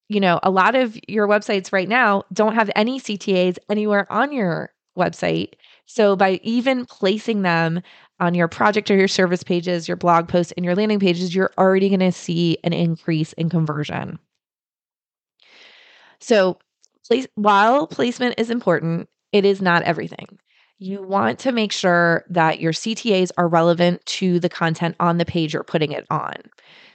you 0.09 0.19
know, 0.19 0.39
a 0.43 0.51
lot 0.51 0.75
of 0.75 0.97
your 1.07 1.27
websites 1.27 1.71
right 1.71 1.87
now 1.87 2.23
don't 2.31 2.55
have 2.55 2.69
any 2.75 2.99
CTAs 2.99 3.57
anywhere 3.69 4.11
on 4.11 4.31
your 4.31 4.73
website. 4.97 5.53
So 5.85 6.15
by 6.15 6.39
even 6.43 6.85
placing 6.85 7.41
them 7.41 7.81
on 8.19 8.35
your 8.35 8.47
project 8.47 8.91
or 8.91 8.95
your 8.95 9.07
service 9.07 9.43
pages, 9.43 9.87
your 9.87 9.97
blog 9.97 10.27
posts, 10.27 10.53
and 10.55 10.65
your 10.65 10.75
landing 10.75 10.99
pages, 10.99 11.33
you're 11.33 11.51
already 11.57 11.89
going 11.89 11.99
to 11.99 12.11
see 12.11 12.57
an 12.63 12.73
increase 12.73 13.33
in 13.33 13.49
conversion. 13.49 14.19
So, 16.19 16.57
place, 17.05 17.27
while 17.35 17.85
placement 17.85 18.35
is 18.37 18.49
important, 18.49 19.09
it 19.33 19.43
is 19.43 19.61
not 19.61 19.83
everything. 19.83 20.39
You 20.79 21.01
want 21.01 21.39
to 21.39 21.51
make 21.51 21.71
sure 21.71 22.23
that 22.29 22.59
your 22.59 22.71
CTAs 22.71 23.31
are 23.37 23.47
relevant 23.47 24.05
to 24.05 24.39
the 24.39 24.49
content 24.49 24.95
on 24.99 25.17
the 25.17 25.25
page 25.25 25.53
you're 25.53 25.63
putting 25.63 25.91
it 25.91 26.05
on. 26.09 26.35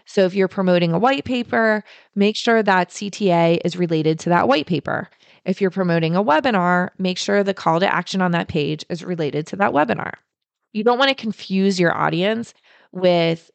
So 0.09 0.25
if 0.25 0.35
you're 0.35 0.49
promoting 0.49 0.93
a 0.95 0.99
white 0.99 1.27
paper, 1.27 1.85
make 2.15 2.35
sure 2.35 2.63
that 2.63 2.89
CTA 2.89 3.59
is 3.63 3.77
related 3.77 4.19
to 4.21 4.31
that 4.31 4.49
white 4.49 4.67
paper. 4.67 5.11
If 5.45 5.61
you're 5.61 5.71
promoting 5.71 6.17
a 6.17 6.25
webinar, 6.25 6.89
make 6.99 7.19
sure 7.19 7.45
the 7.45 7.53
call 7.53 7.79
to 7.79 7.95
action 7.95 8.23
on 8.23 8.31
that 8.31 8.49
page 8.49 8.87
is 8.89 9.05
related 9.05 9.47
to 9.49 9.57
that 9.57 9.73
webinar. 9.73 10.15
You 10.73 10.83
don't 10.83 10.99
want 10.99 11.11
to 11.11 11.15
confuse 11.15 11.79
your 11.79 11.95
audience 11.95 12.55
with 12.91 13.51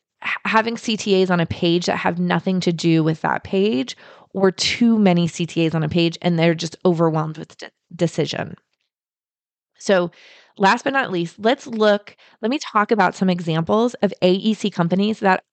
having 0.46 0.76
CTAs 0.76 1.32
on 1.32 1.40
a 1.40 1.48
page 1.48 1.88
that 1.88 1.98
have 1.98 2.20
nothing 2.20 2.60
to 2.62 2.72
do 2.72 3.04
with 3.04 3.22
that 3.22 3.44
page 3.44 3.98
or 4.36 4.52
too 4.52 5.00
many 5.00 5.28
CTAs 5.28 5.74
on 5.74 5.82
a 5.82 5.90
page 5.90 6.20
and 6.22 6.38
they're 6.38 6.54
just 6.54 6.78
overwhelmed 6.86 7.40
with 7.40 7.58
de- 7.58 7.72
decision. 7.96 8.56
So, 9.80 10.12
last 10.60 10.84
but 10.84 10.94
not 10.94 11.12
least, 11.12 11.40
let's 11.40 11.66
look, 11.66 12.16
let 12.44 12.52
me 12.52 12.60
talk 12.60 12.92
about 12.92 13.16
some 13.16 13.30
examples 13.30 13.96
of 13.96 14.14
AEC 14.22 14.72
companies 14.72 15.20
that 15.20 15.44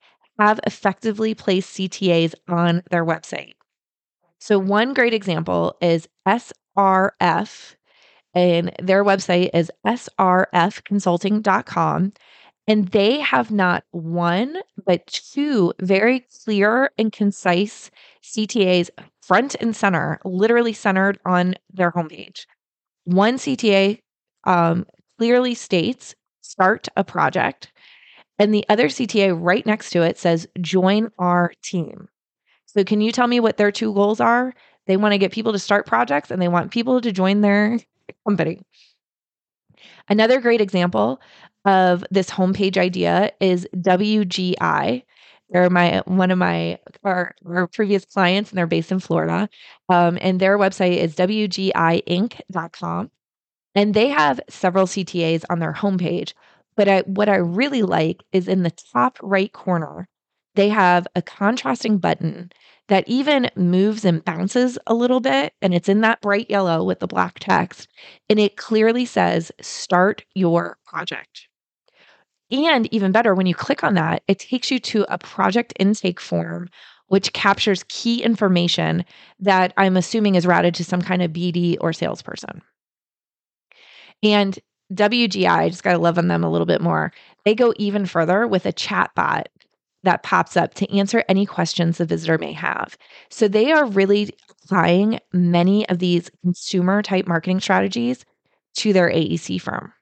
have 0.41 0.59
effectively 0.67 1.35
placed 1.35 1.77
CTAs 1.77 2.35
on 2.49 2.83
their 2.91 3.05
website. 3.05 3.53
So, 4.39 4.59
one 4.59 4.95
great 4.95 5.13
example 5.13 5.77
is 5.83 6.09
SRF, 6.27 7.75
and 8.35 8.73
their 8.81 9.05
website 9.05 9.51
is 9.53 9.71
srfconsulting.com. 9.87 12.13
And 12.67 12.89
they 12.89 13.19
have 13.19 13.51
not 13.51 13.85
one, 13.91 14.57
but 14.87 15.07
two 15.07 15.75
very 15.81 16.27
clear 16.45 16.91
and 16.97 17.13
concise 17.13 17.91
CTAs 18.23 18.89
front 19.21 19.57
and 19.57 19.75
center, 19.75 20.21
literally 20.25 20.73
centered 20.73 21.19
on 21.25 21.57
their 21.73 21.91
homepage. 21.91 22.47
One 23.05 23.39
CTA 23.39 23.99
um, 24.45 24.87
clearly 25.19 25.55
states 25.55 26.15
start 26.43 26.87
a 26.97 27.05
project, 27.05 27.73
and 28.41 28.53
the 28.55 28.65
other 28.71 28.89
CTA 28.89 29.39
right 29.39 29.65
next 29.67 29.91
to 29.91 30.03
it 30.03 30.19
says 30.19 30.49
join 30.61 31.13
our 31.19 31.53
team. 31.63 32.09
So, 32.65 32.83
can 32.83 33.01
you 33.03 33.13
tell 33.13 33.27
me 33.27 33.39
what 33.39 33.59
their 33.59 33.71
two 33.71 33.93
goals 33.93 34.21
are? 34.21 34.55
They 34.87 34.97
want 34.97 35.13
to 35.13 35.19
get 35.19 35.31
people 35.31 35.53
to 35.53 35.59
start 35.59 35.87
projects 35.87 36.31
and 36.31 36.41
they 36.41 36.49
want 36.49 36.71
people 36.73 37.01
to 37.03 37.13
join 37.13 37.43
their 37.43 37.79
company. 38.27 38.63
Another 40.09 40.41
great 40.41 40.63
example 40.63 41.21
of 41.65 42.05
this 42.11 42.31
homepage 42.31 42.79
idea 42.79 43.31
is 43.41 43.69
WGI. 43.77 45.03
They're 45.51 45.69
my 45.69 46.03
one 46.07 46.31
of 46.31 46.39
my 46.39 46.79
our, 47.05 47.35
our 47.45 47.67
previous 47.67 48.07
clients, 48.07 48.51
and 48.51 48.57
they're 48.57 48.67
based 48.67 48.91
in 48.91 49.01
Florida. 49.01 49.51
Um, 49.91 50.17
and 50.21 50.41
their 50.41 50.57
website 50.59 50.97
is 50.97 51.15
wgiinc.com. 51.17 53.11
And 53.75 53.95
they 53.95 54.09
have 54.09 54.41
several 54.49 54.87
CTAs 54.87 55.45
on 55.51 55.59
their 55.59 55.75
homepage. 55.75 56.33
But 56.81 56.89
I, 56.89 57.01
what 57.01 57.29
I 57.29 57.37
really 57.37 57.83
like 57.83 58.23
is 58.33 58.49
in 58.49 58.63
the 58.63 58.71
top 58.71 59.19
right 59.21 59.53
corner, 59.53 60.09
they 60.55 60.71
have 60.71 61.07
a 61.15 61.21
contrasting 61.21 61.99
button 61.99 62.51
that 62.89 63.07
even 63.07 63.51
moves 63.55 64.07
and 64.07 64.25
bounces 64.25 64.79
a 64.87 64.95
little 64.95 65.21
bit. 65.21 65.53
And 65.61 65.75
it's 65.75 65.91
in 65.91 66.01
that 66.01 66.23
bright 66.23 66.49
yellow 66.49 66.83
with 66.83 67.01
the 67.01 67.07
black 67.07 67.39
text. 67.39 67.87
And 68.31 68.41
it 68.41 68.57
clearly 68.57 69.05
says, 69.05 69.53
Start 69.61 70.25
your 70.35 70.79
project. 70.87 71.49
And 72.51 72.89
even 72.95 73.13
better, 73.13 73.35
when 73.35 73.45
you 73.45 73.55
click 73.55 73.85
on 73.85 73.93
that, 73.97 74.23
it 74.27 74.39
takes 74.39 74.71
you 74.71 74.79
to 74.79 75.05
a 75.13 75.19
project 75.19 75.75
intake 75.79 76.19
form, 76.19 76.71
which 77.09 77.35
captures 77.35 77.85
key 77.91 78.23
information 78.23 79.05
that 79.39 79.75
I'm 79.77 79.99
assuming 79.99 80.37
is 80.37 80.47
routed 80.47 80.75
to 80.77 80.85
some 80.85 81.03
kind 81.03 81.21
of 81.21 81.31
BD 81.31 81.77
or 81.79 81.93
salesperson. 81.93 82.63
And 84.23 84.59
WGI, 84.93 85.49
I 85.49 85.69
just 85.69 85.85
got 85.85 85.93
to 85.93 85.99
love 85.99 86.19
on 86.19 86.29
them 86.29 86.45
a 86.45 86.51
little 86.51 86.67
bit 86.67 86.81
more. 86.81 87.13
They 87.45 87.55
go 87.55 87.73
even 87.77 88.07
further 88.07 88.47
with 88.47 88.67
a 88.67 88.73
chat 88.73 89.11
bot 89.15 89.49
that 90.03 90.23
pops 90.23 90.57
up 90.57 90.75
to 90.75 90.91
answer 90.97 91.25
any 91.29 91.45
questions 91.45 91.99
the 91.99 92.07
visitor 92.07 92.39
may 92.39 92.53
have. 92.53 92.97
So 93.31 93.49
they 93.49 93.71
are 93.71 93.85
really 93.87 94.31
applying 94.65 95.21
many 95.33 95.89
of 95.89 95.99
these 95.99 96.31
consumer 96.43 97.03
type 97.03 97.27
marketing 97.27 97.61
strategies 97.61 98.25
to 98.77 98.93
their 98.93 99.11
AEC 99.11 99.61
firm. 99.61 99.93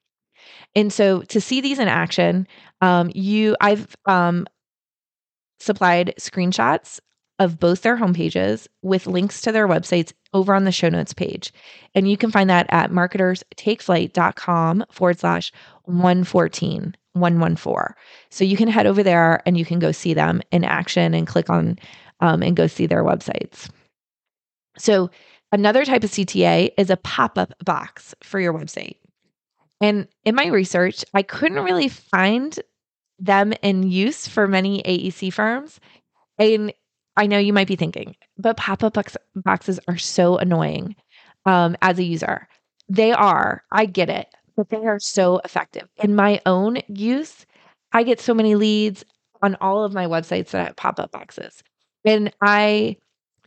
And 0.77 0.93
so 0.93 1.23
to 1.23 1.41
see 1.41 1.61
these 1.61 1.79
in 1.79 1.89
action, 1.89 2.47
um, 2.81 3.11
you 3.15 3.57
I've 3.61 3.97
um, 4.07 4.47
supplied 5.59 6.15
screenshots 6.21 7.01
of 7.39 7.61
both 7.61 7.83
their 7.83 7.97
homepages 7.97 8.67
with 8.83 9.07
links 9.07 9.41
to 9.43 9.53
their 9.53 9.69
websites 9.69 10.13
over 10.35 10.55
on 10.55 10.65
the 10.65 10.73
show 10.73 10.89
notes 10.89 11.15
page. 11.15 11.53
And 11.95 12.11
you 12.11 12.17
can 12.17 12.31
find 12.31 12.51
that 12.51 12.67
at 12.71 12.91
marketerstakeflight.com 12.91 14.85
forward 14.91 15.21
slash 15.21 15.53
114. 15.85 16.95
114. 17.15 17.95
So 18.31 18.45
you 18.45 18.57
can 18.57 18.69
head 18.69 18.87
over 18.87 19.03
there 19.03 19.43
and 19.47 19.59
you 19.59 19.65
can 19.65 19.79
go 19.79 19.93
see 19.93 20.15
them 20.15 20.41
in 20.53 20.65
action 20.65 21.15
and 21.15 21.27
click 21.27 21.51
on 21.51 21.79
um, 22.21 22.43
and 22.43 22.57
go 22.57 22.67
see 22.67 22.87
their 22.87 23.05
websites. 23.05 23.69
So, 24.77 25.11
another 25.51 25.85
type 25.85 26.05
of 26.05 26.11
CTA 26.11 26.71
is 26.77 26.91
a 26.91 26.97
pop 26.97 27.39
up 27.39 27.53
box 27.65 28.15
for 28.23 28.39
your 28.39 28.53
website. 28.53 28.97
And 29.81 30.09
in 30.25 30.35
my 30.35 30.47
research, 30.47 31.05
I 31.15 31.23
couldn't 31.23 31.63
really 31.63 31.89
find 31.89 32.59
them 33.19 33.53
in 33.63 33.83
use 33.85 34.27
for 34.27 34.47
many 34.47 34.83
AEC 34.83 35.33
firms. 35.33 35.81
And 36.39 36.73
I 37.19 37.27
know 37.27 37.39
you 37.39 37.53
might 37.53 37.67
be 37.67 37.77
thinking, 37.77 38.15
but 38.39 38.57
pop 38.57 38.85
up 38.85 38.97
boxes 39.35 39.81
are 39.89 39.99
so 39.99 40.39
annoying 40.39 40.95
um, 41.47 41.77
as 41.83 41.99
a 41.99 42.05
user. 42.05 42.49
They 42.89 43.13
are, 43.13 43.65
I 43.73 43.87
get 43.87 44.09
it, 44.09 44.29
but 44.57 44.71
they 44.71 44.87
are 44.87 45.01
so 45.01 45.41
effective. 45.45 45.89
In 45.97 46.15
my 46.15 46.41
own 46.47 46.79
use, 46.87 47.45
I 47.93 48.05
get 48.05 48.21
so 48.21 48.35
many 48.35 48.55
leads 48.55 49.05
on 49.43 49.57
all 49.61 49.85
of 49.85 49.93
my 49.93 50.07
websites 50.07 50.51
that 50.51 50.67
have 50.69 50.77
pop 50.77 51.01
up 51.01 51.11
boxes. 51.11 51.63
And 52.05 52.33
I 52.41 52.97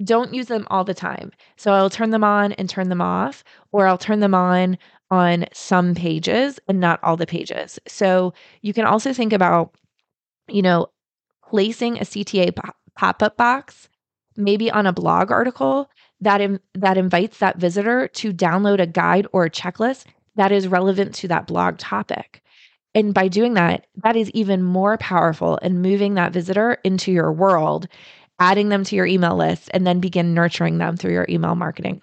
don't 0.04 0.34
use 0.34 0.48
them 0.48 0.68
all 0.70 0.84
the 0.84 0.94
time. 0.94 1.32
So 1.56 1.72
I'll 1.72 1.90
turn 1.90 2.10
them 2.10 2.24
on 2.24 2.52
and 2.54 2.70
turn 2.70 2.90
them 2.90 3.02
off, 3.02 3.44
or 3.72 3.88
I'll 3.88 3.98
turn 3.98 4.20
them 4.20 4.34
on 4.36 4.78
on 5.10 5.46
some 5.54 5.96
pages 5.96 6.60
and 6.68 6.80
not 6.80 7.02
all 7.04 7.18
the 7.18 7.28
pages. 7.28 7.80
So 7.88 8.34
you 8.62 8.74
can 8.74 8.86
also 8.86 9.14
think 9.14 9.34
about, 9.34 9.76
you 10.48 10.62
know, 10.62 10.88
placing 11.50 11.98
a 11.98 12.02
CTA 12.02 12.56
pop-up 12.96 13.38
box 13.38 13.90
maybe 14.38 14.72
on 14.72 14.88
a 14.88 14.94
blog 14.94 15.32
article 15.32 15.90
that 16.22 16.42
Im- 16.42 16.60
that 16.74 16.98
invites 16.98 17.40
that 17.40 17.58
visitor 17.58 18.08
to 18.08 18.34
download 18.34 18.80
a 18.80 18.88
guide 18.88 19.28
or 19.34 19.46
a 19.46 19.50
checklist 19.50 20.06
that 20.36 20.52
is 20.52 20.68
relevant 20.68 21.14
to 21.16 21.28
that 21.28 21.48
blog 21.48 21.78
topic. 21.78 22.42
And 22.94 23.14
by 23.14 23.28
doing 23.28 23.54
that, 23.56 23.88
that 24.04 24.16
is 24.16 24.30
even 24.32 24.64
more 24.64 24.98
powerful 24.98 25.58
in 25.58 25.82
moving 25.82 26.16
that 26.16 26.34
visitor 26.34 26.78
into 26.84 27.12
your 27.12 27.32
world, 27.32 27.88
adding 28.40 28.70
them 28.70 28.84
to 28.86 28.96
your 28.96 29.06
email 29.06 29.36
list, 29.36 29.70
and 29.74 29.88
then 29.88 30.00
begin 30.00 30.34
nurturing 30.34 30.78
them 30.78 30.98
through 30.98 31.14
your 31.14 31.26
email 31.30 31.56
marketing. 31.56 32.02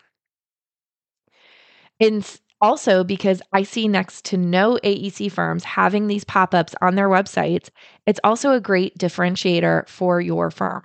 And 2.01 2.25
also, 2.61 3.05
because 3.05 3.41
I 3.53 3.63
see 3.63 3.89
next 3.89 4.25
to 4.27 4.37
no 4.37 4.79
AEC 4.83 5.31
firms 5.31 5.65
having 5.65 6.07
these 6.07 6.25
pop 6.25 6.55
ups 6.55 6.75
on 6.83 6.95
their 6.95 7.09
websites, 7.09 7.71
it's 8.07 8.21
also 8.25 8.53
a 8.53 8.61
great 8.61 8.97
differentiator 8.99 9.89
for 9.89 10.21
your 10.21 10.51
firm. 10.51 10.83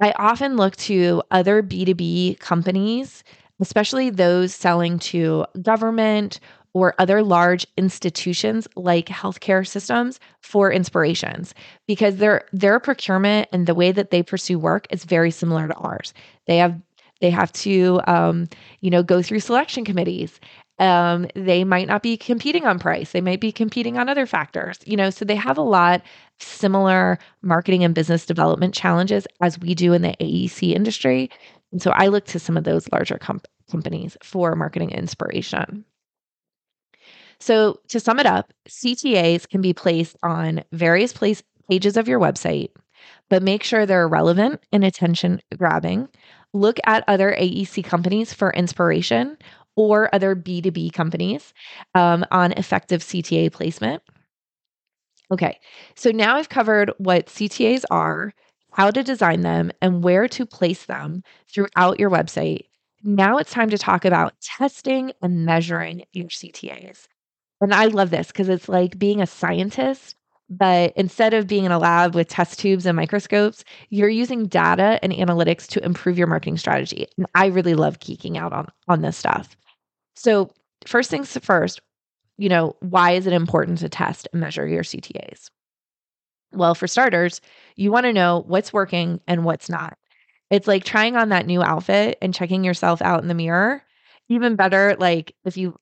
I 0.00 0.12
often 0.12 0.56
look 0.56 0.76
to 0.76 1.22
other 1.30 1.62
B2B 1.62 2.38
companies, 2.38 3.24
especially 3.60 4.10
those 4.10 4.54
selling 4.54 4.98
to 5.00 5.46
government 5.60 6.38
or 6.74 6.94
other 6.98 7.22
large 7.22 7.66
institutions 7.76 8.68
like 8.76 9.06
healthcare 9.06 9.66
systems 9.66 10.20
for 10.40 10.70
inspirations 10.70 11.54
because 11.86 12.16
their 12.16 12.46
their 12.52 12.78
procurement 12.78 13.48
and 13.52 13.66
the 13.66 13.74
way 13.74 13.90
that 13.90 14.10
they 14.10 14.22
pursue 14.22 14.58
work 14.58 14.86
is 14.90 15.04
very 15.04 15.30
similar 15.30 15.66
to 15.66 15.74
ours. 15.74 16.14
They 16.46 16.58
have 16.58 16.80
they 17.20 17.30
have 17.30 17.52
to 17.52 18.00
um, 18.06 18.48
you 18.80 18.90
know 18.90 19.02
go 19.02 19.22
through 19.22 19.40
selection 19.40 19.84
committees 19.84 20.38
um, 20.78 21.26
they 21.34 21.64
might 21.64 21.88
not 21.88 22.02
be 22.02 22.16
competing 22.16 22.64
on 22.64 22.78
price. 22.78 23.12
They 23.12 23.20
might 23.20 23.40
be 23.40 23.52
competing 23.52 23.98
on 23.98 24.08
other 24.08 24.26
factors, 24.26 24.78
you 24.84 24.96
know, 24.96 25.10
so 25.10 25.24
they 25.24 25.34
have 25.34 25.58
a 25.58 25.62
lot 25.62 26.02
similar 26.38 27.18
marketing 27.42 27.84
and 27.84 27.94
business 27.94 28.24
development 28.24 28.74
challenges 28.74 29.26
as 29.40 29.58
we 29.58 29.74
do 29.74 29.92
in 29.92 30.02
the 30.02 30.14
AEC 30.20 30.74
industry. 30.74 31.30
And 31.72 31.82
so 31.82 31.90
I 31.90 32.06
look 32.06 32.26
to 32.26 32.38
some 32.38 32.56
of 32.56 32.64
those 32.64 32.90
larger 32.92 33.18
com- 33.18 33.40
companies 33.70 34.16
for 34.22 34.54
marketing 34.54 34.90
inspiration. 34.90 35.84
So 37.40 37.80
to 37.88 38.00
sum 38.00 38.18
it 38.18 38.26
up, 38.26 38.52
CTAs 38.68 39.48
can 39.48 39.60
be 39.60 39.72
placed 39.72 40.16
on 40.22 40.64
various 40.72 41.12
place 41.12 41.42
pages 41.68 41.96
of 41.96 42.08
your 42.08 42.18
website, 42.18 42.70
but 43.28 43.42
make 43.42 43.62
sure 43.62 43.84
they're 43.84 44.08
relevant 44.08 44.60
and 44.72 44.84
attention 44.84 45.40
grabbing. 45.56 46.08
Look 46.54 46.78
at 46.86 47.04
other 47.06 47.36
AEC 47.38 47.84
companies 47.84 48.32
for 48.32 48.50
inspiration 48.52 49.36
or 49.78 50.12
other 50.12 50.34
B2B 50.34 50.92
companies 50.92 51.54
um, 51.94 52.26
on 52.32 52.50
effective 52.52 53.00
CTA 53.00 53.52
placement. 53.52 54.02
Okay, 55.30 55.60
so 55.94 56.10
now 56.10 56.36
I've 56.36 56.48
covered 56.48 56.90
what 56.98 57.26
CTAs 57.26 57.84
are, 57.88 58.34
how 58.72 58.90
to 58.90 59.04
design 59.04 59.42
them, 59.42 59.70
and 59.80 60.02
where 60.02 60.26
to 60.28 60.44
place 60.44 60.86
them 60.86 61.22
throughout 61.46 62.00
your 62.00 62.10
website. 62.10 62.62
Now 63.04 63.38
it's 63.38 63.52
time 63.52 63.70
to 63.70 63.78
talk 63.78 64.04
about 64.04 64.40
testing 64.40 65.12
and 65.22 65.46
measuring 65.46 66.02
your 66.12 66.26
CTAs. 66.26 67.06
And 67.60 67.72
I 67.72 67.86
love 67.86 68.10
this 68.10 68.28
because 68.28 68.48
it's 68.48 68.68
like 68.68 68.98
being 68.98 69.20
a 69.22 69.26
scientist, 69.28 70.16
but 70.50 70.92
instead 70.96 71.34
of 71.34 71.46
being 71.46 71.66
in 71.66 71.72
a 71.72 71.78
lab 71.78 72.16
with 72.16 72.28
test 72.28 72.58
tubes 72.58 72.84
and 72.84 72.96
microscopes, 72.96 73.62
you're 73.90 74.08
using 74.08 74.46
data 74.46 74.98
and 75.02 75.12
analytics 75.12 75.68
to 75.68 75.84
improve 75.84 76.18
your 76.18 76.26
marketing 76.26 76.56
strategy. 76.56 77.06
And 77.16 77.26
I 77.36 77.46
really 77.46 77.74
love 77.74 78.00
geeking 78.00 78.36
out 78.36 78.52
on, 78.52 78.68
on 78.88 79.02
this 79.02 79.16
stuff. 79.16 79.56
So, 80.18 80.50
first 80.86 81.10
things 81.10 81.36
first, 81.42 81.80
you 82.38 82.48
know, 82.48 82.76
why 82.80 83.12
is 83.12 83.26
it 83.26 83.32
important 83.32 83.78
to 83.80 83.88
test 83.88 84.28
and 84.32 84.40
measure 84.40 84.66
your 84.66 84.84
CTAs? 84.84 85.50
Well, 86.52 86.74
for 86.74 86.86
starters, 86.86 87.40
you 87.76 87.92
want 87.92 88.04
to 88.04 88.12
know 88.12 88.44
what's 88.46 88.72
working 88.72 89.20
and 89.28 89.44
what's 89.44 89.68
not. 89.68 89.98
It's 90.50 90.68
like 90.68 90.84
trying 90.84 91.16
on 91.16 91.30
that 91.30 91.46
new 91.46 91.62
outfit 91.62 92.18
and 92.22 92.34
checking 92.34 92.64
yourself 92.64 93.02
out 93.02 93.22
in 93.22 93.28
the 93.28 93.34
mirror. 93.34 93.82
Even 94.28 94.56
better, 94.56 94.96
like 94.98 95.34
if 95.44 95.56
you 95.56 95.76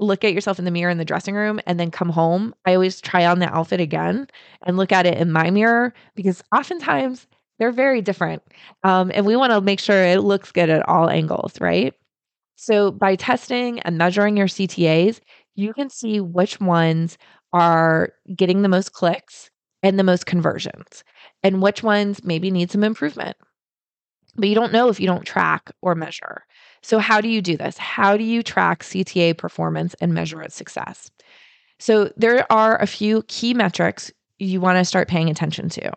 look 0.00 0.24
at 0.24 0.34
yourself 0.34 0.58
in 0.58 0.64
the 0.66 0.70
mirror 0.72 0.90
in 0.90 0.98
the 0.98 1.04
dressing 1.04 1.34
room 1.34 1.60
and 1.66 1.80
then 1.80 1.90
come 1.90 2.10
home, 2.10 2.54
I 2.66 2.74
always 2.74 3.00
try 3.00 3.26
on 3.26 3.40
the 3.40 3.54
outfit 3.54 3.80
again 3.80 4.28
and 4.66 4.76
look 4.76 4.92
at 4.92 5.06
it 5.06 5.18
in 5.18 5.32
my 5.32 5.50
mirror 5.50 5.94
because 6.16 6.42
oftentimes 6.54 7.26
they're 7.58 7.72
very 7.72 8.02
different. 8.02 8.42
Um, 8.84 9.12
and 9.14 9.26
we 9.26 9.36
want 9.36 9.52
to 9.52 9.60
make 9.60 9.80
sure 9.80 10.04
it 10.04 10.20
looks 10.22 10.52
good 10.52 10.70
at 10.70 10.88
all 10.88 11.10
angles, 11.10 11.60
right? 11.60 11.94
So 12.56 12.90
by 12.90 13.16
testing 13.16 13.80
and 13.80 13.98
measuring 13.98 14.36
your 14.36 14.46
CTAs, 14.46 15.20
you 15.54 15.72
can 15.72 15.90
see 15.90 16.20
which 16.20 16.60
ones 16.60 17.18
are 17.52 18.10
getting 18.34 18.62
the 18.62 18.68
most 18.68 18.92
clicks 18.92 19.50
and 19.82 19.98
the 19.98 20.04
most 20.04 20.26
conversions 20.26 21.04
and 21.42 21.62
which 21.62 21.82
ones 21.82 22.24
maybe 22.24 22.50
need 22.50 22.70
some 22.70 22.82
improvement. 22.82 23.36
But 24.36 24.48
you 24.48 24.54
don't 24.54 24.72
know 24.72 24.88
if 24.88 24.98
you 24.98 25.06
don't 25.06 25.24
track 25.24 25.70
or 25.80 25.94
measure. 25.94 26.44
So, 26.82 26.98
how 26.98 27.20
do 27.20 27.28
you 27.28 27.40
do 27.40 27.56
this? 27.56 27.78
How 27.78 28.16
do 28.16 28.24
you 28.24 28.42
track 28.42 28.82
CTA 28.82 29.36
performance 29.38 29.94
and 30.00 30.12
measure 30.12 30.42
its 30.42 30.56
success? 30.56 31.10
So, 31.78 32.12
there 32.16 32.50
are 32.52 32.80
a 32.80 32.86
few 32.86 33.22
key 33.28 33.54
metrics 33.54 34.10
you 34.38 34.60
want 34.60 34.78
to 34.78 34.84
start 34.84 35.08
paying 35.08 35.30
attention 35.30 35.68
to. 35.70 35.92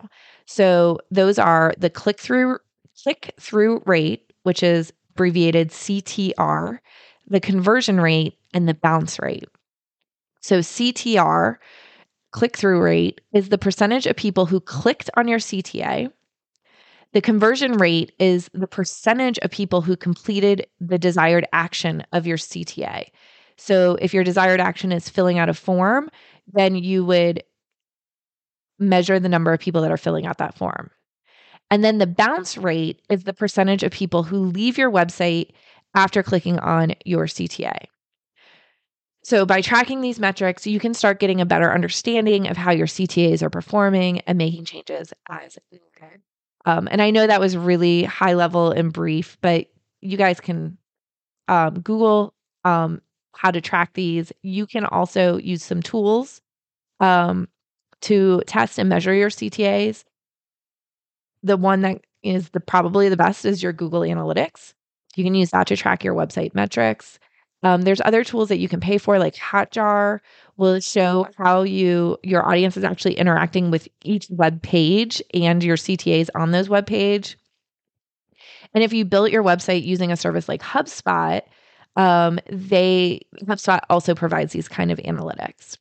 So, 0.46 1.00
those 1.10 1.40
are 1.40 1.74
the 1.80 1.90
click 1.90 2.20
through 2.20 2.60
click 3.04 3.34
through 3.40 3.82
rate, 3.86 4.32
which 4.44 4.62
is 4.62 4.94
abbreviated 5.18 5.70
CTR, 5.70 6.80
the 7.28 7.40
conversion 7.40 8.00
rate, 8.00 8.38
and 8.54 8.70
the 8.70 8.76
bounce 8.76 9.20
rate. 9.20 9.46
So, 10.42 10.60
CTR, 10.60 11.58
click 12.32 12.56
through 12.56 12.82
rate, 12.82 13.20
is 13.34 13.50
the 13.50 13.58
percentage 13.58 14.06
of 14.06 14.16
people 14.16 14.46
who 14.46 14.60
clicked 14.60 15.10
on 15.18 15.28
your 15.28 15.40
CTA 15.40 16.12
the 17.14 17.22
conversion 17.22 17.74
rate 17.74 18.12
is 18.20 18.50
the 18.54 18.68
percentage 18.68 19.40
of 19.40 19.52
people 19.52 19.82
who 19.82 19.96
completed 19.96 20.68
the 20.80 20.98
desired 21.00 21.48
action 21.54 22.04
of 22.12 22.28
your 22.28 22.38
CTA. 22.38 23.08
So 23.56 23.98
if 24.02 24.14
your 24.14 24.24
desired 24.24 24.60
action 24.60 24.92
is 24.92 25.10
filling 25.10 25.40
out 25.40 25.50
a 25.50 25.54
form, 25.54 26.10
then 26.52 26.76
you 26.76 27.06
would 27.06 27.44
measure 28.78 29.20
the 29.20 29.30
number 29.30 29.52
of 29.54 29.60
people 29.60 29.82
that 29.82 29.92
are 29.92 29.98
filling 29.98 30.28
out 30.28 30.38
that 30.38 30.58
form. 30.58 30.92
And 31.70 31.84
then 31.84 31.98
the 31.98 32.08
bounce 32.08 32.58
rate 32.58 33.02
is 33.10 33.24
the 33.24 33.34
percentage 33.34 33.84
of 33.84 33.92
people 33.92 34.24
who 34.24 34.38
leave 34.38 34.78
your 34.78 34.92
website 34.92 35.52
after 35.96 36.24
clicking 36.24 36.60
on 36.60 36.94
your 37.06 37.26
CTA. 37.26 37.86
So, 39.24 39.46
by 39.46 39.60
tracking 39.60 40.00
these 40.00 40.20
metrics, 40.20 40.66
you 40.66 40.80
can 40.80 40.94
start 40.94 41.20
getting 41.20 41.42
a 41.42 41.46
better 41.46 41.74
understanding 41.74 42.48
of 42.48 42.56
how 42.56 42.72
your 42.72 42.88
CTAs 42.88 43.42
are 43.42 43.50
performing 43.50 44.22
and 44.22 44.38
making 44.38 44.64
changes 44.64 45.14
as 45.30 45.58
needed. 45.70 45.82
Um, 46.68 46.90
and 46.92 47.02
I 47.02 47.12
know 47.12 47.26
that 47.26 47.40
was 47.40 47.56
really 47.56 48.04
high 48.04 48.34
level 48.34 48.72
and 48.72 48.92
brief, 48.92 49.38
but 49.40 49.68
you 50.02 50.18
guys 50.18 50.42
can 50.42 50.78
um, 51.48 51.80
Google 51.80 52.34
um, 52.66 53.02
how 53.34 53.52
to 53.52 53.62
track 53.62 53.94
these. 53.94 54.34
You 54.42 54.68
can 54.68 54.84
also 54.84 55.38
use 55.38 55.64
some 55.64 55.82
tools 55.82 56.42
um, 57.00 57.48
to 58.02 58.42
test 58.48 58.80
and 58.80 58.90
measure 58.90 59.14
your 59.14 59.30
CTAs. 59.30 60.04
The 61.48 61.58
one 61.58 61.82
that 61.82 62.02
is 62.24 62.50
the 62.50 62.60
probably 62.60 63.08
the 63.08 63.18
best 63.18 63.46
is 63.46 63.64
your 63.64 63.72
Google 63.74 64.02
Analytics. 64.02 64.74
You 65.16 65.24
can 65.24 65.34
use 65.34 65.52
that 65.52 65.68
to 65.68 65.78
track 65.78 66.04
your 66.04 66.14
website 66.14 66.54
metrics. 66.54 67.20
Um, 67.64 67.84
there's 67.84 68.02
other 68.02 68.24
tools 68.24 68.50
that 68.50 68.60
you 68.60 68.68
can 68.68 68.82
pay 68.82 68.98
for, 68.98 69.18
like 69.18 69.36
Hotjar 69.36 70.20
will 70.58 70.80
show 70.80 71.28
how 71.38 71.64
you 71.64 72.18
your 72.22 72.46
audience 72.46 72.76
is 72.76 72.84
actually 72.84 73.16
interacting 73.16 73.72
with 73.72 73.88
each 74.04 74.28
web 74.30 74.62
page 74.62 75.24
and 75.34 75.64
your 75.64 75.78
CTAs 75.78 76.30
on 76.36 76.52
those 76.52 76.70
web 76.70 76.86
page. 76.86 77.38
And 78.74 78.84
if 78.84 78.92
you 78.92 79.06
built 79.06 79.32
your 79.32 79.44
website 79.44 79.86
using 79.86 80.12
a 80.12 80.18
service 80.18 80.50
like 80.50 80.62
HubSpot, 80.62 81.42
um, 81.96 82.40
they 82.48 83.22
HubSpot 83.44 83.80
also 83.90 84.14
provides 84.14 84.52
these 84.52 84.68
kind 84.68 84.92
of 84.92 85.00
analytics. 85.00 85.78